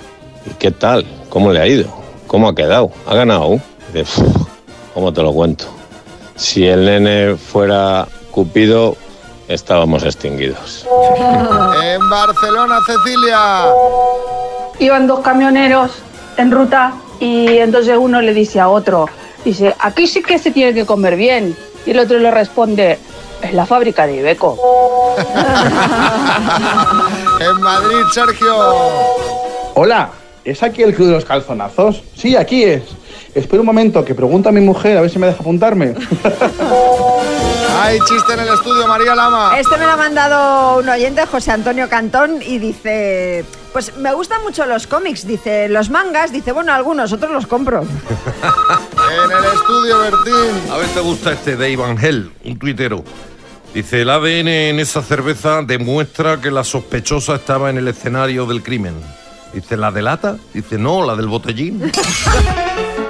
[0.49, 1.05] ¿Y qué tal?
[1.29, 1.87] ¿Cómo le ha ido?
[2.25, 2.89] ¿Cómo ha quedado?
[3.05, 3.59] ¿Ha ganado?
[3.93, 4.47] Dice, "Uf,
[4.95, 5.65] ¿cómo te lo cuento?
[6.37, 8.95] Si el nene fuera Cupido,
[9.47, 10.87] estábamos extinguidos.
[11.83, 13.65] En Barcelona, Cecilia.
[14.79, 15.91] Iban dos camioneros
[16.37, 19.07] en ruta y entonces uno le dice a otro,
[19.43, 21.57] dice, aquí sí que se tiene que comer bien.
[21.85, 22.99] Y el otro le responde,
[23.41, 24.57] es la fábrica de Ibeco.
[27.39, 28.55] En Madrid, Sergio.
[29.75, 30.09] Hola,
[30.43, 32.01] ¿es aquí el club de los calzonazos?
[32.15, 32.81] Sí, aquí es.
[33.37, 35.93] Espera un momento, que pregunta a mi mujer a ver si me deja apuntarme.
[37.79, 39.59] Hay chiste en el estudio, María Lama.
[39.59, 44.41] Este me lo ha mandado un oyente, José Antonio Cantón, y dice, pues me gustan
[44.41, 47.85] mucho los cómics, dice, los mangas, dice, bueno, algunos, otros los compro.
[49.07, 50.71] En el estudio, Bertín.
[50.71, 53.03] A ver, te gusta este de Ivangel, un tuitero.
[53.73, 58.63] Dice, el ADN en esa cerveza demuestra que la sospechosa estaba en el escenario del
[58.63, 58.95] crimen.
[59.53, 60.37] Dice, ¿la de lata?
[60.53, 61.89] Dice, no, la del botellín.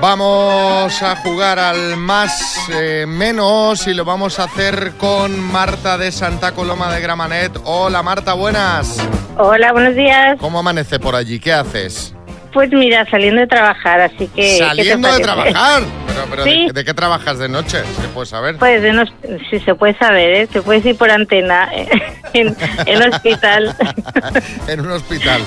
[0.00, 6.12] Vamos a jugar al más eh, menos y lo vamos a hacer con Marta de
[6.12, 7.58] Santa Coloma de Gramanet.
[7.64, 8.98] Hola Marta, buenas.
[9.36, 10.38] Hola, buenos días.
[10.38, 11.40] ¿Cómo amanece por allí?
[11.40, 12.14] ¿Qué haces?
[12.52, 14.34] Pues mira, saliendo de trabajar, así que...
[14.34, 15.82] ¿qué te Saliendo de trabajar.
[16.18, 16.66] Pero, pero Sí.
[16.66, 17.82] ¿de, de qué trabajas de noche?
[18.00, 18.56] ¿Se puede saber?
[18.58, 19.12] Pues de unos-
[19.50, 20.48] si se puede saber, ¿eh?
[20.52, 21.88] se puede decir por antena, eh,
[22.34, 23.76] en, en hospital.
[24.68, 25.42] en un hospital.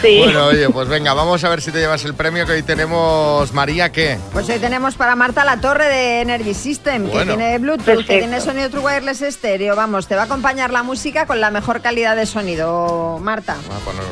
[0.00, 0.18] Sí.
[0.24, 3.52] Bueno, oye, pues venga, vamos a ver si te llevas el premio que hoy tenemos.
[3.52, 4.18] María, ¿qué?
[4.32, 7.18] Pues hoy tenemos para Marta la torre de Energy System, Bueno.
[7.32, 8.12] que tiene Bluetooth, Perfecto.
[8.12, 9.76] que tiene sonido True Wireless estéreo.
[9.76, 13.56] Vamos, te va a acompañar la música con la mejor calidad de sonido, Marta.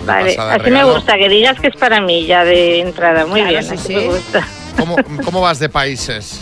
[0.07, 0.94] Vale, pasada así me regalo.
[0.94, 3.27] gusta, que digas que es para mí ya de entrada.
[3.27, 3.94] Muy Claro, bien, sí, así sí.
[3.94, 4.46] me gusta.
[4.76, 6.40] ¿Cómo, cómo vas de países?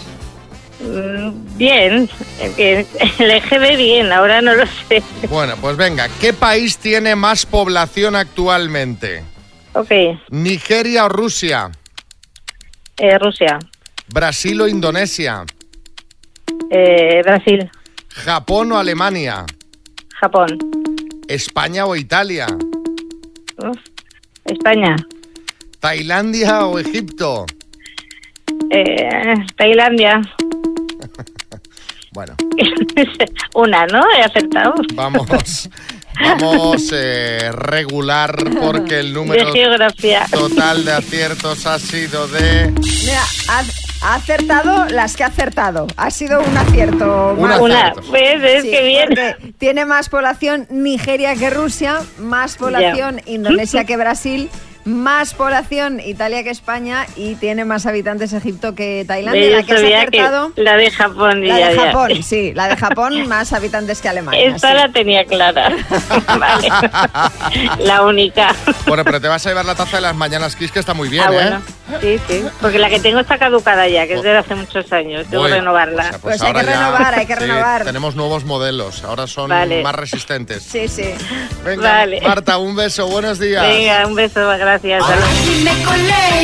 [0.80, 2.08] Mm, Bien,
[2.56, 2.86] bien.
[3.18, 5.02] el EGB bien, ahora no lo sé.
[5.28, 9.24] Bueno, pues venga, ¿qué país tiene más población actualmente?
[9.74, 9.90] Ok,
[10.30, 11.70] ¿Nigeria o Rusia?
[12.96, 13.58] eh, Rusia,
[14.08, 15.44] ¿Brasil o Indonesia?
[16.70, 17.70] eh, Brasil,
[18.08, 19.44] ¿Japón o Alemania?
[20.20, 20.58] Japón,
[21.28, 22.46] ¿España o Italia?
[23.58, 23.78] Uf,
[24.44, 24.96] España,
[25.80, 27.46] ¿Tailandia o Egipto?
[28.70, 30.20] Eh, Tailandia.
[32.10, 32.34] Bueno,
[33.54, 34.02] Una, ¿no?
[34.16, 34.74] He acertado.
[34.94, 35.68] vamos,
[36.18, 40.26] vamos eh, regular porque el número De geografía.
[40.30, 42.72] total de aciertos ha sido de...
[43.04, 43.62] Mira, ha,
[44.02, 45.86] ha acertado las que ha acertado.
[45.96, 47.34] Ha sido un acierto.
[47.36, 49.54] Una, pues es Sí, que bien.
[49.58, 54.48] tiene más población Nigeria que Rusia, más población Indonesia que Brasil,
[54.88, 59.50] más población Italia que España y tiene más habitantes Egipto que Tailandia.
[59.58, 61.46] La que has sabía que acertado, la de Japón.
[61.46, 61.82] la ya, de ya.
[61.86, 64.40] Japón, sí, la de Japón más habitantes que Alemania.
[64.46, 64.74] Esta sí.
[64.74, 65.72] la tenía clara.
[66.38, 66.68] vale.
[67.80, 68.54] La única.
[68.86, 71.08] Bueno, pero te vas a llevar la taza de las mañanas Kiss, que está muy
[71.10, 71.34] bien, ah, ¿eh?
[71.34, 71.62] bueno.
[72.00, 72.44] Sí, sí.
[72.60, 75.26] Porque la que tengo está caducada ya, que es de hace muchos años.
[75.28, 76.02] Tengo que renovarla.
[76.02, 77.84] o sea, Pues hay ahora que ya- renovar, hay que sí, renovar.
[77.84, 79.82] Tenemos nuevos modelos, ahora son Vale.
[79.82, 80.62] más resistentes.
[80.62, 81.14] Sí, sí.
[81.64, 82.20] Venga, Vale.
[82.22, 83.66] Marta, un beso, buenos días.
[83.66, 84.77] Venga, un beso, gracias.
[84.80, 86.38] Comer.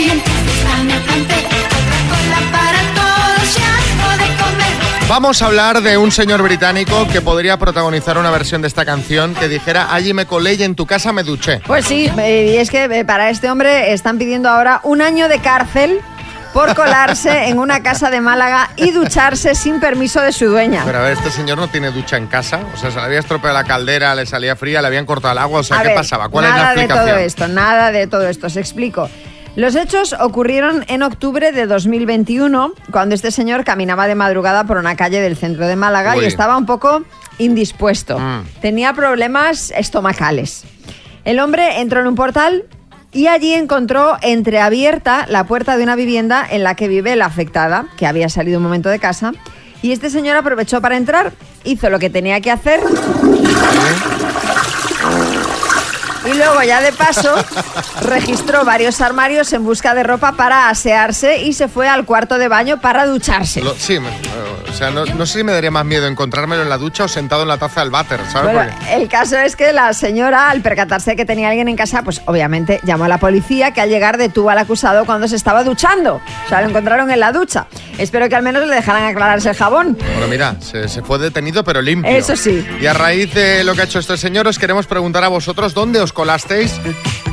[5.08, 9.34] Vamos a hablar de un señor británico que podría protagonizar una versión de esta canción
[9.34, 11.60] que dijera allí me colé y en tu casa me duché.
[11.66, 15.28] Pues sí, eh, y es que eh, para este hombre están pidiendo ahora un año
[15.28, 16.00] de cárcel
[16.54, 20.82] por colarse en una casa de Málaga y ducharse sin permiso de su dueña.
[20.86, 22.60] Pero a ver, este señor no tiene ducha en casa.
[22.72, 25.38] O sea, se le había estropeado la caldera, le salía fría, le habían cortado el
[25.38, 25.60] agua.
[25.60, 26.28] O sea, A ¿qué ver, pasaba?
[26.28, 27.08] ¿Cuál es la nada de explicación?
[27.08, 28.46] todo esto, nada de todo esto.
[28.46, 29.10] Os explico.
[29.56, 34.96] Los hechos ocurrieron en octubre de 2021, cuando este señor caminaba de madrugada por una
[34.96, 36.24] calle del centro de Málaga Uy.
[36.24, 37.02] y estaba un poco
[37.38, 38.18] indispuesto.
[38.18, 38.44] Mm.
[38.60, 40.64] Tenía problemas estomacales.
[41.24, 42.64] El hombre entró en un portal
[43.14, 47.86] y allí encontró entreabierta la puerta de una vivienda en la que vive la afectada,
[47.96, 49.32] que había salido un momento de casa.
[49.80, 52.80] Y este señor aprovechó para entrar, hizo lo que tenía que hacer
[56.24, 57.34] y luego ya de paso
[58.02, 62.48] registró varios armarios en busca de ropa para asearse y se fue al cuarto de
[62.48, 63.60] baño para ducharse.
[63.62, 64.08] Lo- sí, me-
[64.70, 67.08] o sea, no, no sé si me daría más miedo encontrármelo en la ducha o
[67.08, 68.52] sentado en la taza del váter, ¿sabes?
[68.54, 72.02] Bueno, el caso es que la señora, al percatarse de que tenía alguien en casa,
[72.02, 75.62] pues obviamente llamó a la policía que al llegar detuvo al acusado cuando se estaba
[75.62, 76.16] duchando.
[76.46, 77.66] O sea, lo encontraron en la ducha.
[77.98, 79.96] Espero que al menos le dejaran aclararse el jabón.
[79.96, 82.10] Bueno, mira, se, se fue detenido pero limpio.
[82.10, 82.66] Eso sí.
[82.80, 85.72] Y a raíz de lo que ha hecho este señor, os queremos preguntar a vosotros
[85.74, 86.72] dónde os colasteis.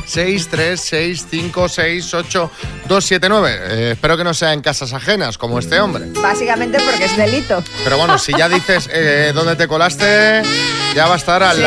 [0.04, 2.50] 6, 3, 6, 5, 6, 8,
[2.88, 3.50] 2, 7, 9.
[3.62, 6.06] Eh, espero que no sea en casas ajenas, como este hombre.
[6.20, 7.62] Básicamente porque es delito.
[7.84, 10.42] Pero bueno, si ya dices eh, dónde te colaste,
[10.94, 11.62] ya va a estar al, Sí,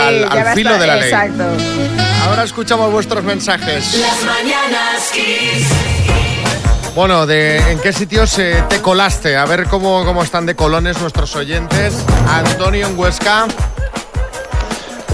[0.54, 1.06] filo estar- de la ley.
[1.10, 1.44] Exacto.
[2.28, 3.96] Ahora escuchamos vuestros mensajes.
[4.00, 5.12] Las mañanas.
[6.94, 9.36] Bueno, de ¿en qué sitios eh, te colaste?
[9.38, 11.94] A ver cómo, cómo están de colones nuestros oyentes.
[12.28, 13.48] Antonio en Huesca.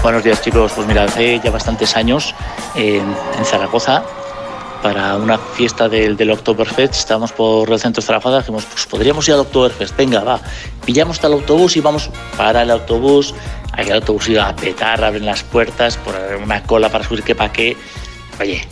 [0.02, 2.34] Buenos días chicos, pues mira, hace ya bastantes años
[2.74, 4.02] en, Zaragoza,
[4.82, 9.28] para una fiesta del, del Oktoberfest, estábamos por el centro de Zaragoza, dijimos, pues podríamos
[9.28, 10.40] ir al Oktoberfest, venga, va,
[10.84, 13.32] pillamos tal autobús y vamos para el autobús,
[13.70, 17.36] ahí el autobús iba a petar, abren las puertas, por una cola para subir que
[17.36, 17.76] pa' qué,
[18.40, 18.66] oye,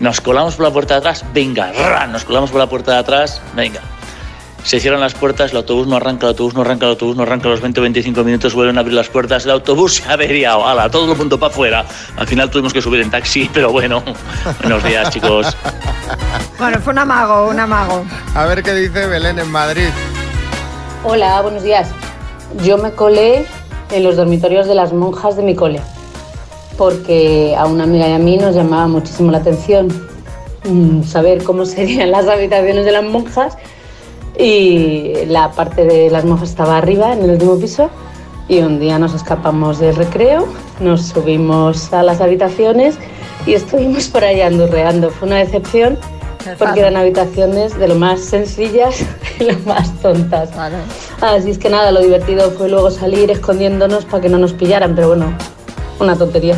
[0.00, 2.98] nos colamos por la puerta de atrás, venga, ra, nos colamos por la puerta de
[2.98, 3.80] atrás, venga.
[4.64, 7.22] Se cierran las puertas, el autobús no arranca, el autobús no arranca, el autobús no
[7.24, 10.14] arranca, los 20 o 25 minutos vuelven a abrir las puertas, el autobús se ha
[10.14, 11.84] averiado, ala, todo el mundo para afuera.
[12.16, 14.02] Al final tuvimos que subir en taxi, pero bueno,
[14.62, 15.54] buenos días chicos.
[16.58, 18.06] Bueno, fue un amago, un amago.
[18.34, 19.88] A ver qué dice Belén en Madrid.
[21.04, 21.90] Hola, buenos días.
[22.64, 23.44] Yo me colé
[23.90, 25.82] en los dormitorios de las monjas de mi cole,
[26.78, 29.88] porque a una amiga y a mí nos llamaba muchísimo la atención
[30.64, 33.58] mm, saber cómo serían las habitaciones de las monjas
[34.38, 37.90] y la parte de las monjas estaba arriba, en el último piso,
[38.48, 40.46] y un día nos escapamos del recreo,
[40.80, 42.96] nos subimos a las habitaciones
[43.46, 45.10] y estuvimos por allá andurreando.
[45.10, 45.98] Fue una decepción
[46.58, 49.04] porque eran habitaciones de lo más sencillas
[49.40, 50.50] y lo más tontas.
[51.20, 54.94] Así es que nada, lo divertido fue luego salir escondiéndonos para que no nos pillaran,
[54.94, 55.32] pero bueno,
[56.00, 56.56] una tontería.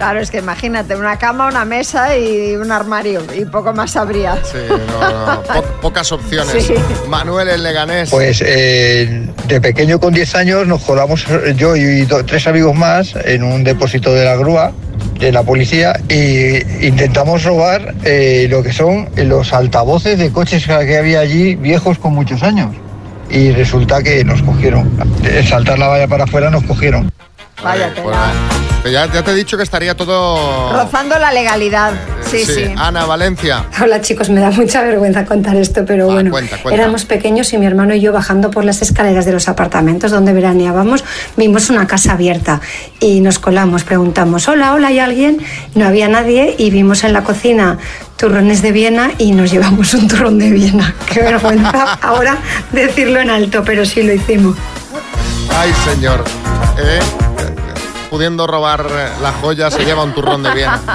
[0.00, 4.38] Claro, es que imagínate, una cama, una mesa y un armario y poco más habría.
[4.42, 6.64] Sí, no, no, po- pocas opciones.
[6.64, 6.72] Sí.
[7.06, 8.08] Manuel en Leganés.
[8.08, 13.42] Pues eh, de pequeño con 10 años nos colamos yo y tres amigos más en
[13.42, 14.72] un depósito de la grúa
[15.18, 20.96] de la policía y intentamos robar eh, lo que son los altavoces de coches que
[20.96, 22.74] había allí viejos con muchos años.
[23.28, 24.90] Y resulta que nos cogieron.
[25.22, 27.12] De saltar la valla para afuera nos cogieron.
[27.62, 27.92] Vaya.
[27.94, 28.10] Pero
[28.84, 30.72] ya, ya te he dicho que estaría todo...
[30.72, 31.92] Rozando la legalidad.
[32.30, 32.64] Sí, sí.
[32.76, 33.64] Ana, Valencia.
[33.82, 36.80] Hola chicos, me da mucha vergüenza contar esto, pero bueno, cuenta, cuenta.
[36.80, 40.32] éramos pequeños y mi hermano y yo bajando por las escaleras de los apartamentos donde
[40.32, 41.04] veraneábamos,
[41.36, 42.60] vimos una casa abierta
[43.00, 45.42] y nos colamos, preguntamos, hola, hola, ¿hay alguien?
[45.74, 47.78] No había nadie y vimos en la cocina
[48.16, 50.94] turrones de Viena y nos llevamos un turrón de Viena.
[51.12, 52.36] Qué vergüenza ahora
[52.70, 54.56] decirlo en alto, pero sí lo hicimos.
[55.58, 56.24] Ay, señor.
[56.78, 57.00] ¿Eh?
[58.10, 58.86] Pudiendo robar
[59.22, 60.80] la joya se lleva un turrón de Viena.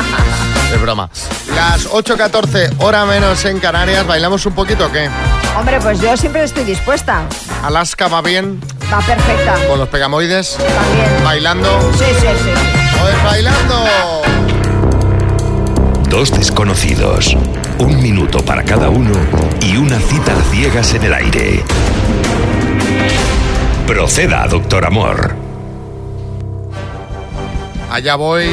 [0.74, 1.10] Es broma.
[1.56, 4.06] Las 8.14, hora menos en Canarias.
[4.06, 5.10] ¿Bailamos un poquito o qué?
[5.58, 7.22] Hombre, pues yo siempre estoy dispuesta.
[7.64, 8.60] Alaska va bien
[8.92, 9.54] Va perfecta.
[9.70, 10.58] con los pegamoides.
[10.58, 11.24] También.
[11.24, 11.70] Bailando.
[11.94, 12.50] Sí, sí, sí.
[13.00, 13.86] Pues bailando.
[16.10, 17.38] Dos desconocidos,
[17.78, 19.14] un minuto para cada uno
[19.62, 21.64] y una cita a ciegas en el aire.
[23.86, 25.35] Proceda, doctor Amor.
[27.92, 28.46] Allá voy.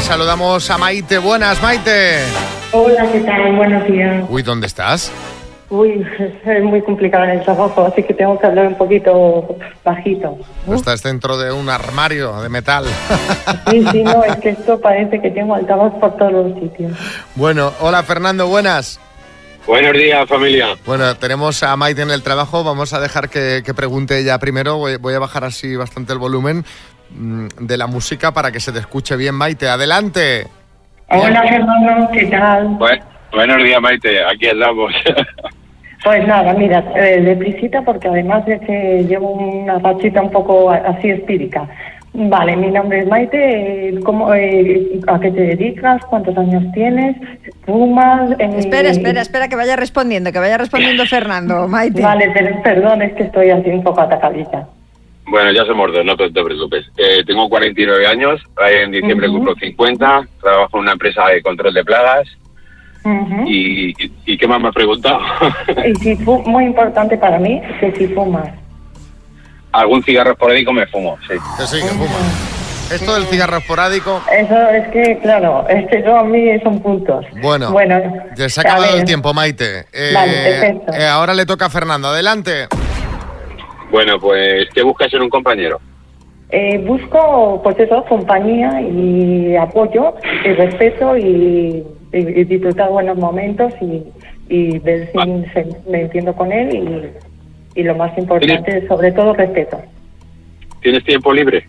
[0.00, 1.18] Saludamos a Maite.
[1.18, 2.24] Buenas, Maite.
[2.72, 3.56] Hola, ¿qué tal?
[3.56, 4.24] Buenos días.
[4.28, 5.12] Uy, ¿dónde estás?
[5.68, 6.04] Uy,
[6.44, 10.36] es muy complicado en el trabajo, así que tengo que hablar un poquito bajito.
[10.72, 12.84] Estás dentro de un armario de metal.
[13.70, 16.92] Sí, sí, no, es que esto parece que tengo altavoz por todos los sitios.
[17.36, 18.98] Bueno, hola Fernando, buenas.
[19.64, 20.76] Buenos días, familia.
[20.84, 22.64] Bueno, tenemos a Maite en el trabajo.
[22.64, 24.76] Vamos a dejar que, que pregunte ella primero.
[24.78, 26.64] Voy, voy a bajar así bastante el volumen
[27.12, 29.68] de la música para que se te escuche bien, Maite.
[29.68, 30.46] Adelante.
[31.08, 32.68] Hola, Fernando, ¿qué tal?
[32.78, 34.24] Bu- buenos días, Maite.
[34.24, 34.92] Aquí andamos.
[36.02, 41.10] Pues nada, mira, eh, deprisita porque además es que llevo una rachita un poco así
[41.10, 41.68] espírica.
[42.14, 46.02] Vale, mi nombre es Maite, eh, ¿cómo, eh, ¿a qué te dedicas?
[46.06, 47.16] ¿Cuántos años tienes?
[47.66, 48.30] ¿Fumas?
[48.38, 52.00] Eh, Espera, espera, espera, que vaya respondiendo, que vaya respondiendo Fernando, Maite.
[52.00, 54.66] Vale, per- perdón, es que estoy así un poco atacadita.
[55.30, 56.86] Bueno, ya somos dos, no te, te preocupes.
[56.96, 58.40] Eh, tengo 49 años,
[58.70, 59.36] en diciembre Ujú.
[59.38, 62.28] cumplo 50, trabajo en una empresa de control de plagas.
[63.02, 63.44] Ujú.
[63.48, 65.20] y, y- y qué más me has preguntado?
[65.86, 68.46] Y si muy importante para mí, que si fumas.
[69.72, 71.34] Algún cigarro esporádico me fumo, sí.
[71.56, 72.16] Que sí, que fuma.
[72.92, 74.20] Esto del cigarro esporádico.
[74.36, 77.24] Eso es que, claro, es que eso a mí son puntos.
[77.40, 78.02] Bueno, Bueno,
[78.36, 79.86] ya se ha acabado el tiempo, Maite.
[79.94, 80.92] Eh, Vale, perfecto.
[80.92, 82.08] eh, ahora le toca a Fernando.
[82.08, 82.66] Adelante.
[83.90, 85.80] Bueno, pues, ¿qué buscas en un compañero?
[86.50, 93.72] Eh, busco, pues eso, compañía y apoyo y respeto y, y- y disfrutar buenos momentos
[93.80, 94.02] y,
[94.48, 96.74] y ver si se- me entiendo con él
[97.74, 99.80] y, y lo más importante, sobre todo, respeto.
[100.82, 101.64] ¿Tienes tiempo libre?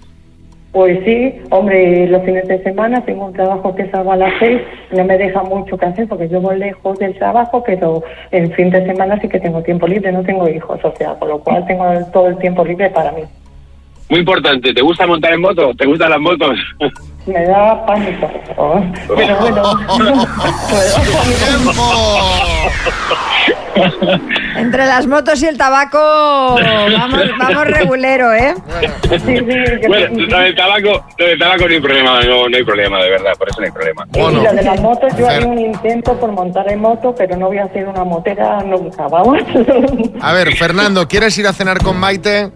[0.72, 4.62] Pues sí, hombre, los fines de semana tengo un trabajo que salgo a las seis,
[4.92, 8.70] no me deja mucho que hacer porque yo voy lejos del trabajo, pero el fin
[8.70, 11.66] de semana sí que tengo tiempo libre, no tengo hijos, o sea, con lo cual
[11.68, 13.24] tengo todo el tiempo libre para mí.
[14.12, 15.72] Muy importante, ¿te gusta montar en moto?
[15.74, 16.60] ¿Te gustan las motos?
[17.26, 19.64] Me da pánico, oh, pero bueno.
[24.58, 25.98] Entre las motos y el tabaco,
[26.58, 28.54] vamos, vamos regulero, ¿eh?
[29.88, 33.10] Bueno, lo del tabaco, lo del tabaco no hay problema, no, no hay problema, de
[33.12, 34.06] verdad, por eso no hay problema.
[34.14, 37.48] Y lo de las motos, yo haré un intento por montar en moto, pero no
[37.48, 39.42] voy a hacer una motera nunca, vamos.
[40.20, 42.52] A ver, Fernando, ¿quieres ir a cenar con Maite?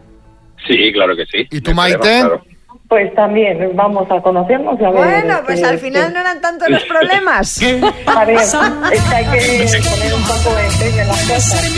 [0.67, 1.47] Sí, claro que sí.
[1.51, 1.99] ¿Y tú, Maite?
[1.99, 2.43] claro.
[2.87, 5.03] Pues también vamos a conocernos y a ver.
[5.23, 7.59] Bueno, pues qué- al final qué- no eran tanto los problemas.
[8.05, 11.71] A ver, es que hay que poner un poco de empeño en las cosas.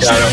[0.00, 0.26] Claro.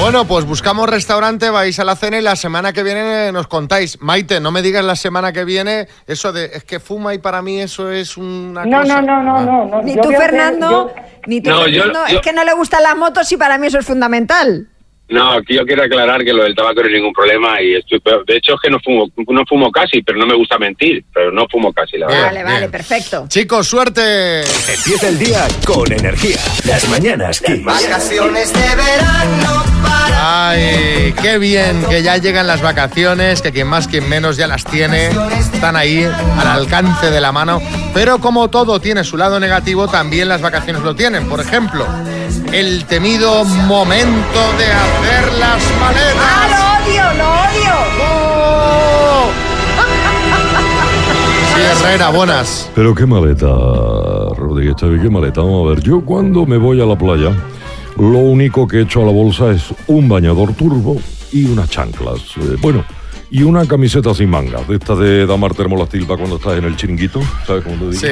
[0.00, 4.00] Bueno, pues buscamos restaurante, vais a la cena y la semana que viene nos contáis.
[4.00, 7.42] Maite, no me digas la semana que viene eso de es que fuma y para
[7.42, 9.02] mí eso es una No, cosa.
[9.02, 9.82] no, no, no, no, no.
[9.82, 12.52] Ni tú, hacer- Fernando, yo- ni tú, No, yo- Fernando, yo- es que no le
[12.54, 14.68] gustan las motos y para mí eso es fundamental.
[15.08, 18.00] No, aquí yo quiero aclarar que lo del tabaco no es ningún problema y estoy,
[18.26, 21.30] de hecho es que no fumo, no fumo casi, pero no me gusta mentir, pero
[21.30, 22.26] no fumo casi, la verdad.
[22.26, 23.26] Vale, vale, perfecto.
[23.28, 24.40] Chicos, suerte.
[24.40, 26.38] Empieza el día con energía.
[26.66, 27.62] Las mañanas Kiss.
[27.64, 29.64] Vacaciones de verano
[30.26, 34.64] Ay, qué bien que ya llegan las vacaciones, que quien más, quien menos ya las
[34.64, 37.60] tiene, están ahí al alcance de la mano.
[37.92, 41.28] Pero como todo tiene su lado negativo, también las vacaciones lo tienen.
[41.28, 41.86] Por ejemplo,
[42.52, 44.66] el temido momento de
[44.98, 46.16] hacer las maletas.
[46.20, 47.74] ¡Ah, lo odio, lo odio!
[51.54, 52.68] Sí, Herrera, buenas.
[52.74, 55.40] Pero qué maleta, Rodríguez Chavi, qué maleta.
[55.40, 57.30] Vamos a ver, yo cuando me voy a la playa,
[57.96, 60.96] lo único que echo a la bolsa es un bañador turbo
[61.30, 62.18] y unas chanclas.
[62.38, 62.84] Eh, bueno,
[63.34, 66.76] y una camiseta sin mangas, de esta de Damar Termolastil para cuando estás en el
[66.76, 68.00] chiringuito, ¿sabes cómo te digo?
[68.00, 68.06] Sí,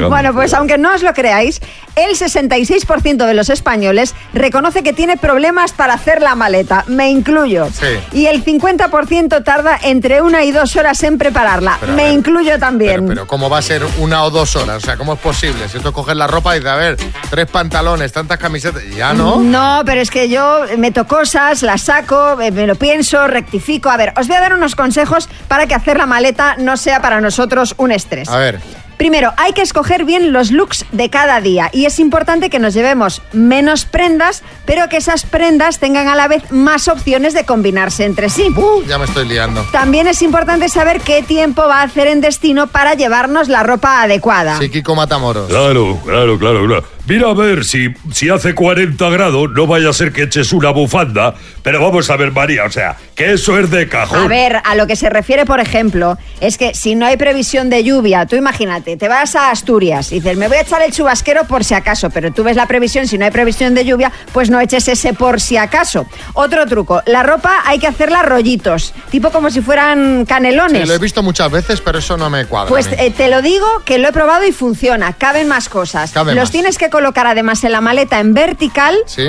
[0.08, 1.60] Bueno, pues aunque no os lo creáis,
[1.96, 7.68] el 66% de los españoles reconoce que tiene problemas para hacer la maleta, me incluyo.
[7.70, 7.88] Sí.
[8.12, 12.14] Y el 50% tarda entre una y dos horas en prepararla, Pero a me ver,
[12.14, 13.06] incluyo también.
[13.06, 14.78] Pero ¿cómo va a ser una o dos horas?
[14.78, 15.68] O sea, ¿cómo es posible?
[15.68, 16.96] Si tú coges la ropa y dices, a ver,
[17.28, 19.42] tres pantalones, tantas camisetas, ya no.
[19.42, 23.90] No, pero es que yo meto cosas, las saco, eh, me lo pienso, rectifico.
[23.90, 27.00] A ver, os voy a dar unos consejos para que hacer la maleta no sea
[27.02, 28.28] para nosotros un estrés.
[28.28, 28.60] A ver.
[29.00, 32.74] Primero, hay que escoger bien los looks de cada día y es importante que nos
[32.74, 38.04] llevemos menos prendas, pero que esas prendas tengan a la vez más opciones de combinarse
[38.04, 38.48] entre sí.
[38.86, 39.62] Ya me estoy liando.
[39.72, 44.02] También es importante saber qué tiempo va a hacer en destino para llevarnos la ropa
[44.02, 44.58] adecuada.
[44.58, 45.48] Sí, Kiko Matamoros.
[45.48, 46.84] Claro, claro, claro, claro.
[47.06, 50.70] Mira a ver, si, si hace 40 grados, no vaya a ser que eches una
[50.70, 54.20] bufanda, pero vamos a ver, María, o sea, que eso es de cajón.
[54.22, 57.68] A ver, a lo que se refiere, por ejemplo, es que si no hay previsión
[57.68, 60.92] de lluvia, tú imagínate, te vas a Asturias y dices, me voy a echar el
[60.92, 64.12] chubasquero por si acaso, pero tú ves la previsión, si no hay previsión de lluvia,
[64.32, 66.06] pues no eches ese por si acaso.
[66.34, 70.82] Otro truco, la ropa hay que hacerla rollitos, tipo como si fueran canelones.
[70.82, 72.68] Sí, lo he visto muchas veces, pero eso no me cuadra.
[72.68, 76.12] Pues eh, te lo digo que lo he probado y funciona, caben más cosas.
[76.12, 76.50] Caben Los más.
[76.52, 78.94] tienes que colocar además en la maleta en vertical.
[79.06, 79.26] ¿Sí?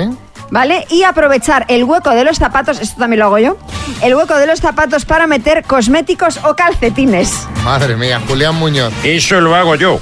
[0.50, 0.86] ¿Vale?
[0.90, 3.56] Y aprovechar el hueco de los zapatos, esto también lo hago yo,
[4.02, 7.48] el hueco de los zapatos para meter cosméticos o calcetines.
[7.64, 8.92] Madre mía, Julián Muñoz.
[9.02, 9.98] Eso lo hago yo,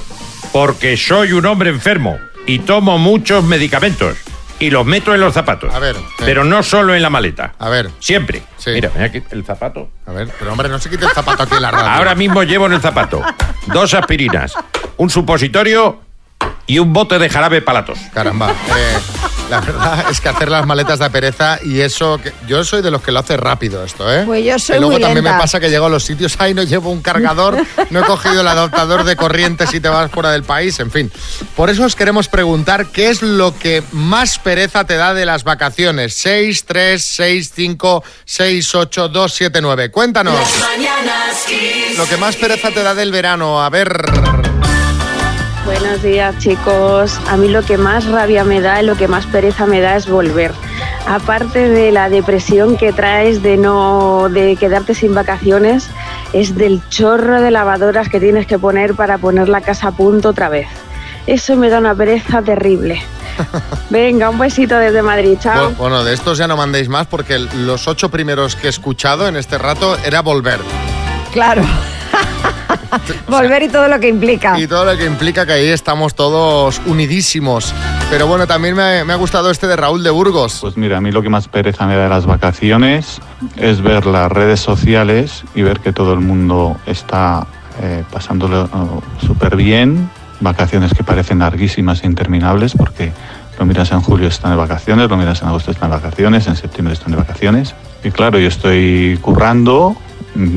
[0.51, 4.17] porque soy un hombre enfermo y tomo muchos medicamentos
[4.59, 5.73] y los meto en los zapatos.
[5.73, 5.95] A ver.
[6.19, 7.53] Pero no solo en la maleta.
[7.57, 7.89] A ver.
[7.99, 8.43] Siempre.
[8.57, 8.71] Sí.
[8.71, 9.89] Mira, mira aquí el zapato.
[10.05, 11.89] A ver, pero hombre, no se quite el zapato aquí en la radio.
[11.89, 13.23] Ahora mismo llevo en el zapato
[13.67, 14.53] dos aspirinas,
[14.97, 16.10] un supositorio
[16.71, 17.99] y un bote de jarabe palatos.
[18.13, 18.51] Caramba.
[18.51, 18.97] eh,
[19.49, 22.17] la verdad es que hacer las maletas da pereza y eso.
[22.23, 24.23] que- yo soy de los que lo hace rápido esto, ¿eh?
[24.25, 25.33] Pues yo soy Y luego muy también lenta.
[25.37, 27.57] me pasa que llego a los sitios, ay, no llevo un cargador,
[27.89, 31.11] no he cogido el adaptador de corriente si te vas fuera del país, en fin.
[31.57, 35.43] Por eso os queremos preguntar qué es lo que más pereza te da de las
[35.43, 36.13] vacaciones.
[36.13, 39.91] 6, 3, 6, 5, 6, 8, 2, 7, 9.
[39.91, 40.35] Cuéntanos.
[41.97, 43.61] Lo que más pereza te da del verano.
[43.61, 44.50] A ver.
[45.65, 47.19] Buenos días chicos.
[47.29, 49.95] A mí lo que más rabia me da y lo que más pereza me da
[49.95, 50.51] es volver.
[51.07, 55.87] Aparte de la depresión que traes de no de quedarte sin vacaciones,
[56.33, 60.29] es del chorro de lavadoras que tienes que poner para poner la casa a punto
[60.29, 60.67] otra vez.
[61.27, 63.01] Eso me da una pereza terrible.
[63.91, 65.71] Venga, un besito desde Madrid, chao.
[65.71, 69.27] Bu- Bueno, de estos ya no mandéis más porque los ocho primeros que he escuchado
[69.27, 70.59] en este rato era volver.
[71.31, 71.63] Claro.
[73.27, 74.59] Volver y todo lo que implica.
[74.59, 77.73] Y todo lo que implica que ahí estamos todos unidísimos.
[78.09, 80.59] Pero bueno, también me, me ha gustado este de Raúl de Burgos.
[80.61, 83.19] Pues mira, a mí lo que más pereza me da de las vacaciones
[83.55, 87.47] es ver las redes sociales y ver que todo el mundo está
[87.81, 90.09] eh, pasándolo oh, súper bien.
[90.39, 93.11] Vacaciones que parecen larguísimas e interminables porque
[93.59, 96.55] lo miras en julio están de vacaciones, lo miras en agosto están de vacaciones, en
[96.55, 97.75] septiembre están de vacaciones.
[98.03, 99.95] Y claro, yo estoy currando,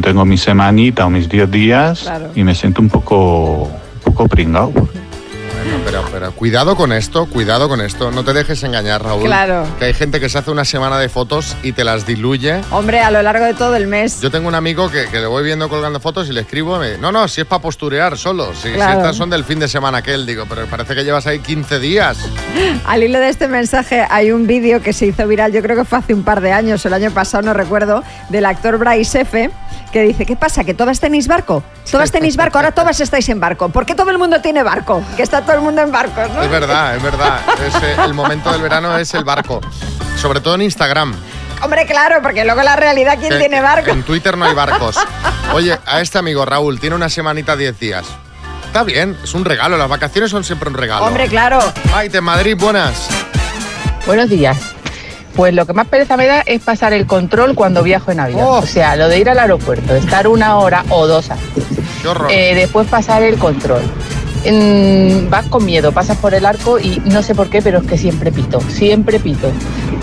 [0.02, 2.30] tengo mi semanita o mis 10 días Claro.
[2.34, 4.72] y me siento un poco, un poco pringado.
[5.64, 8.10] Bueno, pero, pero cuidado con esto, cuidado con esto.
[8.10, 9.24] No te dejes engañar, Raúl.
[9.24, 9.66] Claro.
[9.78, 12.60] Que hay gente que se hace una semana de fotos y te las diluye.
[12.70, 14.20] Hombre, a lo largo de todo el mes.
[14.20, 16.98] Yo tengo un amigo que, que le voy viendo colgando fotos y le escribo, me-
[16.98, 20.26] no, no, si es para posturear solo, si, estas son del fin de semana aquel,
[20.26, 22.18] digo, pero parece que llevas ahí 15 días.
[22.84, 25.84] Al hilo de este mensaje hay un vídeo que se hizo viral, yo creo que
[25.84, 29.50] fue hace un par de años, el año pasado, no recuerdo, del actor Bryce F.,
[29.94, 30.64] que dice, ¿qué pasa?
[30.64, 31.62] ¿Que todas tenéis barco?
[31.88, 33.68] Todas tenéis barco, ahora todas estáis en barco.
[33.68, 35.00] ¿Por qué todo el mundo tiene barco?
[35.16, 36.42] Que está todo el mundo en barcos, ¿no?
[36.42, 37.38] Es verdad, es verdad.
[37.64, 39.60] Es, eh, el momento del verano es el barco.
[40.20, 41.14] Sobre todo en Instagram.
[41.62, 43.88] Hombre, claro, porque luego la realidad, ¿quién tiene barco?
[43.88, 44.98] En Twitter no hay barcos.
[45.52, 48.04] Oye, a este amigo Raúl tiene una semanita 10 días.
[48.66, 49.78] Está bien, es un regalo.
[49.78, 51.06] Las vacaciones son siempre un regalo.
[51.06, 51.60] Hombre, claro.
[51.92, 53.06] Maite, Madrid, buenas.
[54.06, 54.73] Buenos días.
[55.34, 58.40] Pues lo que más pereza me da es pasar el control cuando viajo en avión.
[58.42, 61.64] O sea, lo de ir al aeropuerto, estar una hora o dos antes.
[62.30, 63.82] Eh, después pasar el control.
[64.46, 67.86] Mm, vas con miedo, pasas por el arco y no sé por qué, pero es
[67.86, 69.50] que siempre pito, siempre pito.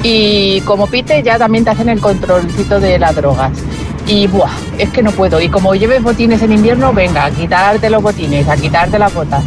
[0.03, 3.51] Y como pite ya también te hacen el controlcito de las drogas.
[4.07, 5.39] Y buah, es que no puedo.
[5.39, 9.43] Y como lleves botines en invierno, venga, a quitarte los botines, a quitarte las botas.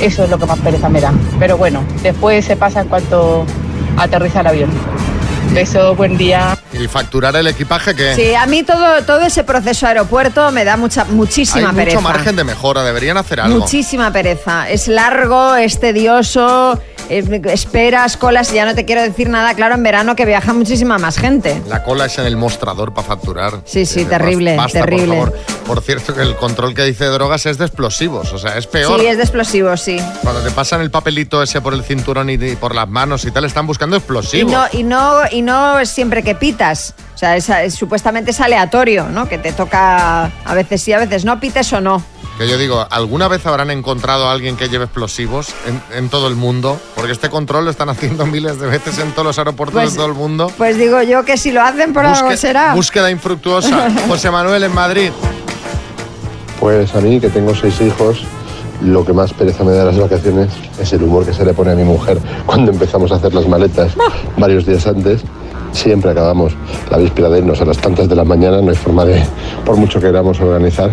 [0.00, 1.12] Eso es lo que más pereza me da.
[1.38, 3.44] Pero bueno, después se pasa en cuanto
[3.98, 4.70] aterriza el avión.
[5.54, 6.56] Beso, buen día.
[6.72, 8.14] ¿Y facturar el equipaje qué?
[8.14, 11.98] Sí, a mí todo, todo ese proceso aeropuerto me da mucha, muchísima Hay pereza.
[11.98, 13.58] mucho margen de mejora, deberían hacer algo.
[13.60, 14.70] Muchísima pereza.
[14.70, 19.74] Es largo, es tedioso, eh, esperas, colas, y ya no te quiero decir nada, claro,
[19.74, 21.60] en verano que viaja muchísima más gente.
[21.68, 23.60] La cola es en el mostrador para facturar.
[23.64, 25.16] Sí, sí, Eh, terrible, basta, terrible.
[25.16, 25.64] Por, favor.
[25.66, 29.00] por cierto, que el control que dice drogas es de explosivos, o sea, es peor.
[29.00, 29.98] Sí, es de explosivos, sí.
[30.22, 33.30] Cuando te pasan el papelito ese por el cinturón y, y por las manos y
[33.30, 34.52] tal, están buscando Y explosivos.
[34.52, 36.94] no, y, no, y no siempre que pitas.
[37.14, 39.28] O sea, es, es- supuestamente es aleatorio, ¿no?
[39.28, 42.02] Que te toca a veces sí, a veces no, pites o no.
[42.42, 46.26] Que yo digo, ¿alguna vez habrán encontrado a alguien que lleve explosivos en, en todo
[46.26, 46.76] el mundo?
[46.96, 49.96] Porque este control lo están haciendo miles de veces en todos los aeropuertos Pues- de
[49.96, 50.50] todo el mundo.
[50.58, 52.74] Pues digo yo que si lo hacen por algo Busque- será.
[52.74, 53.88] Búsqueda infructuosa.
[54.08, 55.10] José Manuel en Madrid.
[56.58, 58.24] Pues a mí, que tengo seis hijos,
[58.82, 60.48] lo que más pereza me da las vacaciones
[60.80, 63.46] es el humor que se le pone a mi mujer cuando empezamos a hacer las
[63.46, 63.92] maletas
[64.36, 65.22] varios días antes.
[65.72, 66.52] Siempre acabamos
[66.90, 69.24] la víspera de irnos a las tantas de la mañana, no hay forma de,
[69.64, 70.90] por mucho que queramos organizar,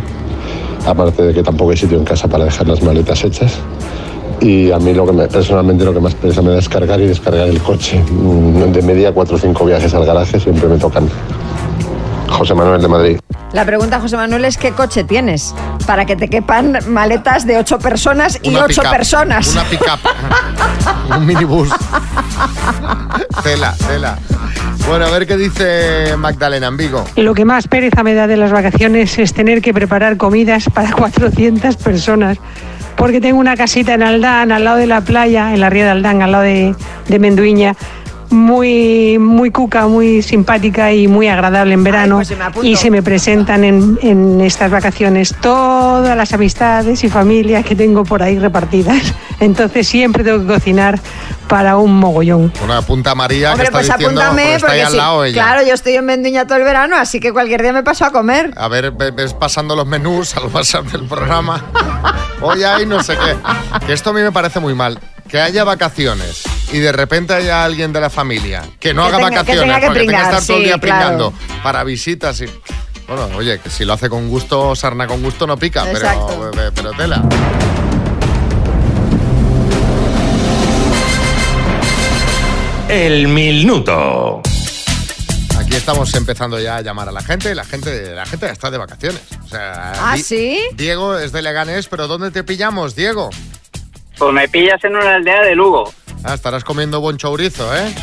[0.86, 3.54] aparte de que tampoco hay sitio en casa para dejar las maletas hechas.
[4.42, 7.00] Y a mí lo que me, personalmente lo que más pereza me da es cargar
[7.02, 8.02] y descargar el coche.
[8.10, 11.10] Mm, De media cuatro o cinco viajes al garaje siempre me tocan.
[12.40, 13.20] José Manuel de Madrid.
[13.52, 15.54] La pregunta, José Manuel, es ¿qué coche tienes?
[15.86, 19.52] Para que te quepan maletas de ocho personas y Una ocho personas.
[19.52, 20.00] Una pick-up.
[21.18, 21.68] Un minibús.
[23.44, 24.18] tela, tela.
[24.88, 27.04] Bueno, a ver qué dice Magdalena en Vigo.
[27.18, 30.92] Lo que más pereza me da de las vacaciones es tener que preparar comidas para
[30.94, 32.38] 400 personas.
[32.96, 35.92] Porque tengo una casita en Aldán, al lado de la playa, en la ría de
[35.92, 36.76] Aldán, al lado de,
[37.08, 37.76] de Menduiña,
[38.30, 42.18] muy, muy cuca, muy simpática y muy agradable en verano.
[42.18, 47.66] pues se y se me presentan en, en estas vacaciones todas las amistades y familias
[47.66, 49.14] que tengo por ahí repartidas.
[49.40, 51.00] Entonces siempre tengo que cocinar
[51.48, 52.54] para un mogollón.
[52.64, 54.98] Una punta María Hombre, que está pues diciendo apúntame, porque está ahí porque al sí.
[54.98, 55.42] lado ella.
[55.44, 58.12] Claro, yo estoy en Menduña todo el verano, así que cualquier día me paso a
[58.12, 58.54] comer.
[58.56, 61.64] A ver, ve- ves pasando los menús al WhatsApp del programa.
[62.42, 63.86] Hoy hay no sé qué.
[63.88, 65.00] Que esto a mí me parece muy mal.
[65.30, 69.18] Que haya vacaciones y de repente haya alguien de la familia que no Que haga
[69.18, 70.82] tenga- que vacaciones tenga que porque tenga que pringar, estar todo el día claro.
[71.00, 72.46] pringando para visitas y...
[73.08, 76.52] Bueno, oye, que si lo hace con gusto, sarna con gusto no pica, pero, Exacto.
[76.54, 77.24] pero, pero tela.
[82.88, 84.42] El minuto.
[85.58, 87.54] Aquí estamos empezando ya a llamar a la gente.
[87.54, 89.22] La gente, la gente ya está de vacaciones.
[89.46, 90.60] O sea, ¿Ah, Di- sí?
[90.74, 93.30] Diego es de Leganés, pero ¿dónde te pillamos, Diego?
[94.20, 95.92] Pues me pillas en una aldea de Lugo.
[96.24, 97.96] Ah, estarás comiendo buen chourizo, ¿eh?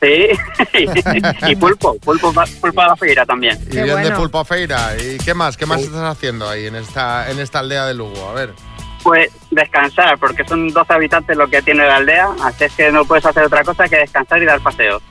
[0.00, 0.28] Sí.
[1.48, 3.58] y pulpo, pulpo, pulpo a la feira también.
[3.70, 4.94] Y bien de pulpo a feira.
[4.96, 5.56] ¿Y qué más?
[5.58, 8.28] ¿Qué más estás haciendo ahí en esta, en esta aldea de Lugo?
[8.30, 8.54] A ver.
[9.02, 13.04] Pues descansar, porque son 12 habitantes lo que tiene la aldea, así es que no
[13.04, 15.02] puedes hacer otra cosa que descansar y dar paseos.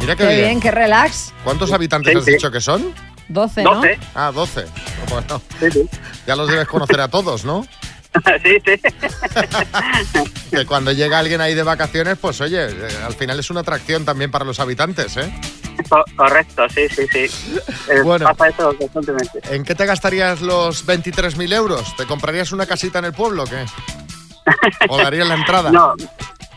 [0.00, 0.44] Mira qué, Qué bien.
[0.48, 1.32] bien, qué relax.
[1.42, 2.32] ¿Cuántos habitantes Sí, has sí.
[2.32, 2.92] dicho que son?
[3.28, 3.74] 12, ¿no?
[3.76, 3.98] 12.
[4.14, 4.66] Ah, 12.
[5.08, 5.40] Bueno,
[6.26, 7.64] ya los debes conocer a todos, ¿no?
[8.42, 8.80] sí, sí.
[10.50, 12.62] Que cuando llega alguien ahí de vacaciones, pues oye,
[13.04, 15.32] al final es una atracción también para los habitantes, ¿eh?
[15.88, 17.26] Co- correcto, sí, sí, sí.
[17.90, 18.26] Eh, Bueno.
[18.26, 19.40] Pasa eso constantemente.
[19.50, 21.94] ¿En qué te gastarías los 23.000 euros?
[21.96, 23.64] ¿Te comprarías una casita en el pueblo o qué?
[24.88, 25.70] ¿O darías la entrada?
[25.72, 25.94] No,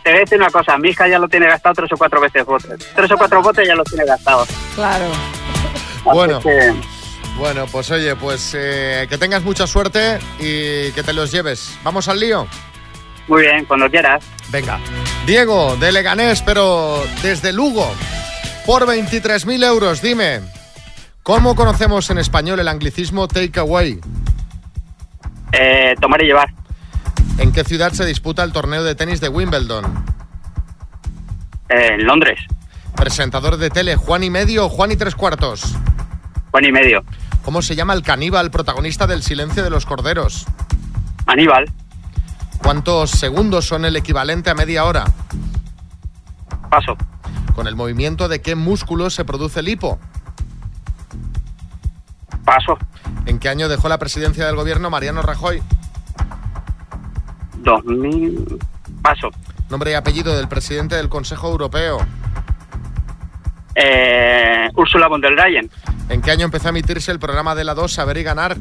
[0.03, 2.21] te voy a decir una cosa, mi hija ya lo tiene gastado tres o cuatro
[2.21, 2.79] veces botes.
[2.95, 4.45] Tres o cuatro botes ya lo tiene gastado.
[4.75, 5.05] Claro.
[6.05, 6.39] Bueno.
[6.39, 6.73] que-
[7.39, 11.73] Bueno, pues oye, pues eh, que tengas mucha suerte y que te los lleves.
[11.85, 12.45] ¿Vamos al lío?
[13.29, 14.25] Muy bien, cuando quieras.
[14.49, 14.77] Venga.
[15.25, 17.89] Diego, de Leganés, pero desde Lugo,
[18.65, 20.41] por 23.000 euros, dime,
[21.23, 24.01] ¿cómo conocemos en español el anglicismo takeaway?
[25.53, 26.49] Eh, tomar y llevar.
[27.37, 29.85] ¿En qué ciudad se disputa el torneo de tenis de Wimbledon?
[31.69, 32.41] Eh, en Londres.
[32.97, 35.77] Presentador de tele, Juan y medio o Juan y tres cuartos.
[36.51, 37.03] Juan y medio.
[37.43, 40.45] ¿Cómo se llama el caníbal protagonista del silencio de los corderos?
[41.25, 41.71] Aníbal.
[42.61, 45.05] ¿Cuántos segundos son el equivalente a media hora?
[46.69, 46.97] Paso.
[47.55, 49.99] ¿Con el movimiento de qué músculo se produce el hipo?
[52.45, 52.77] Paso.
[53.25, 55.61] ¿En qué año dejó la presidencia del gobierno Mariano Rajoy?
[57.57, 58.59] 2000.
[59.01, 59.29] Paso.
[59.69, 61.99] Nombre y apellido del presidente del Consejo Europeo.
[63.75, 65.69] Eh, Úrsula von der Leyen.
[66.09, 68.57] ¿En qué año empezó a emitirse el programa de la 2 Saber y Ganar?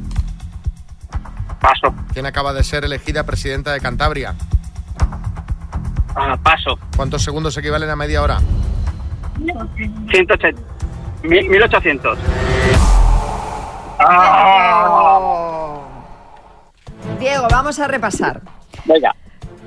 [1.61, 1.95] Paso.
[2.13, 4.35] ¿Quién acaba de ser elegida presidenta de Cantabria?
[6.15, 6.79] Ah, paso.
[6.97, 8.39] ¿Cuántos segundos equivalen a media hora?
[10.11, 10.61] 180.
[11.25, 12.19] Mil- 1800.
[17.19, 18.41] Diego, vamos a repasar.
[18.85, 19.15] Venga.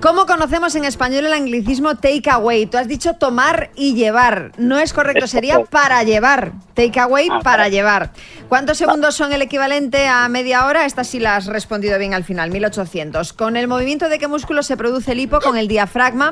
[0.02, 2.66] ¿Cómo conocemos en español el anglicismo take away?
[2.66, 4.52] Tú has dicho tomar y llevar.
[4.58, 6.54] No es correcto, sería para llevar.
[6.74, 8.12] Take away Ah, para llevar.
[8.50, 10.86] ¿Cuántos segundos son el equivalente a media hora?
[10.86, 13.34] Esta sí la has respondido bien al final, 1800.
[13.34, 15.40] ¿Con el movimiento de qué músculo se produce el hipo?
[15.40, 16.32] Con el diafragma.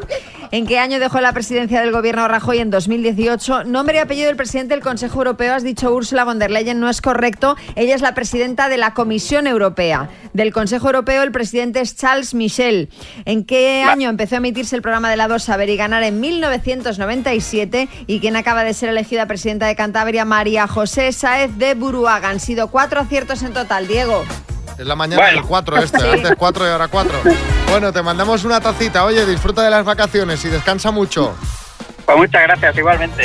[0.51, 2.57] ¿En qué año dejó la presidencia del gobierno Rajoy?
[2.57, 3.65] En 2018.
[3.65, 5.53] Nombre y apellido del presidente del Consejo Europeo.
[5.53, 6.79] Has dicho Ursula von der Leyen.
[6.79, 7.55] No es correcto.
[7.75, 10.09] Ella es la presidenta de la Comisión Europea.
[10.33, 12.89] Del Consejo Europeo el presidente es Charles Michel.
[13.25, 16.03] ¿En qué año empezó a emitirse el programa de la 2 Saber y Ganar?
[16.03, 17.87] En 1997.
[18.07, 20.25] ¿Y quién acaba de ser elegida presidenta de Cantabria?
[20.25, 22.29] María José Sáez de Buruaga.
[22.29, 24.23] Han sido cuatro aciertos en total, Diego.
[24.77, 25.37] Es la mañana Bueno.
[25.41, 26.05] del 4 este, Sí.
[26.13, 27.19] antes 4 y ahora 4.
[27.69, 29.03] Bueno, te mandamos una tacita.
[29.05, 31.35] Oye, disfruta de las vacaciones y descansa mucho.
[32.05, 33.23] Pues muchas gracias, igualmente.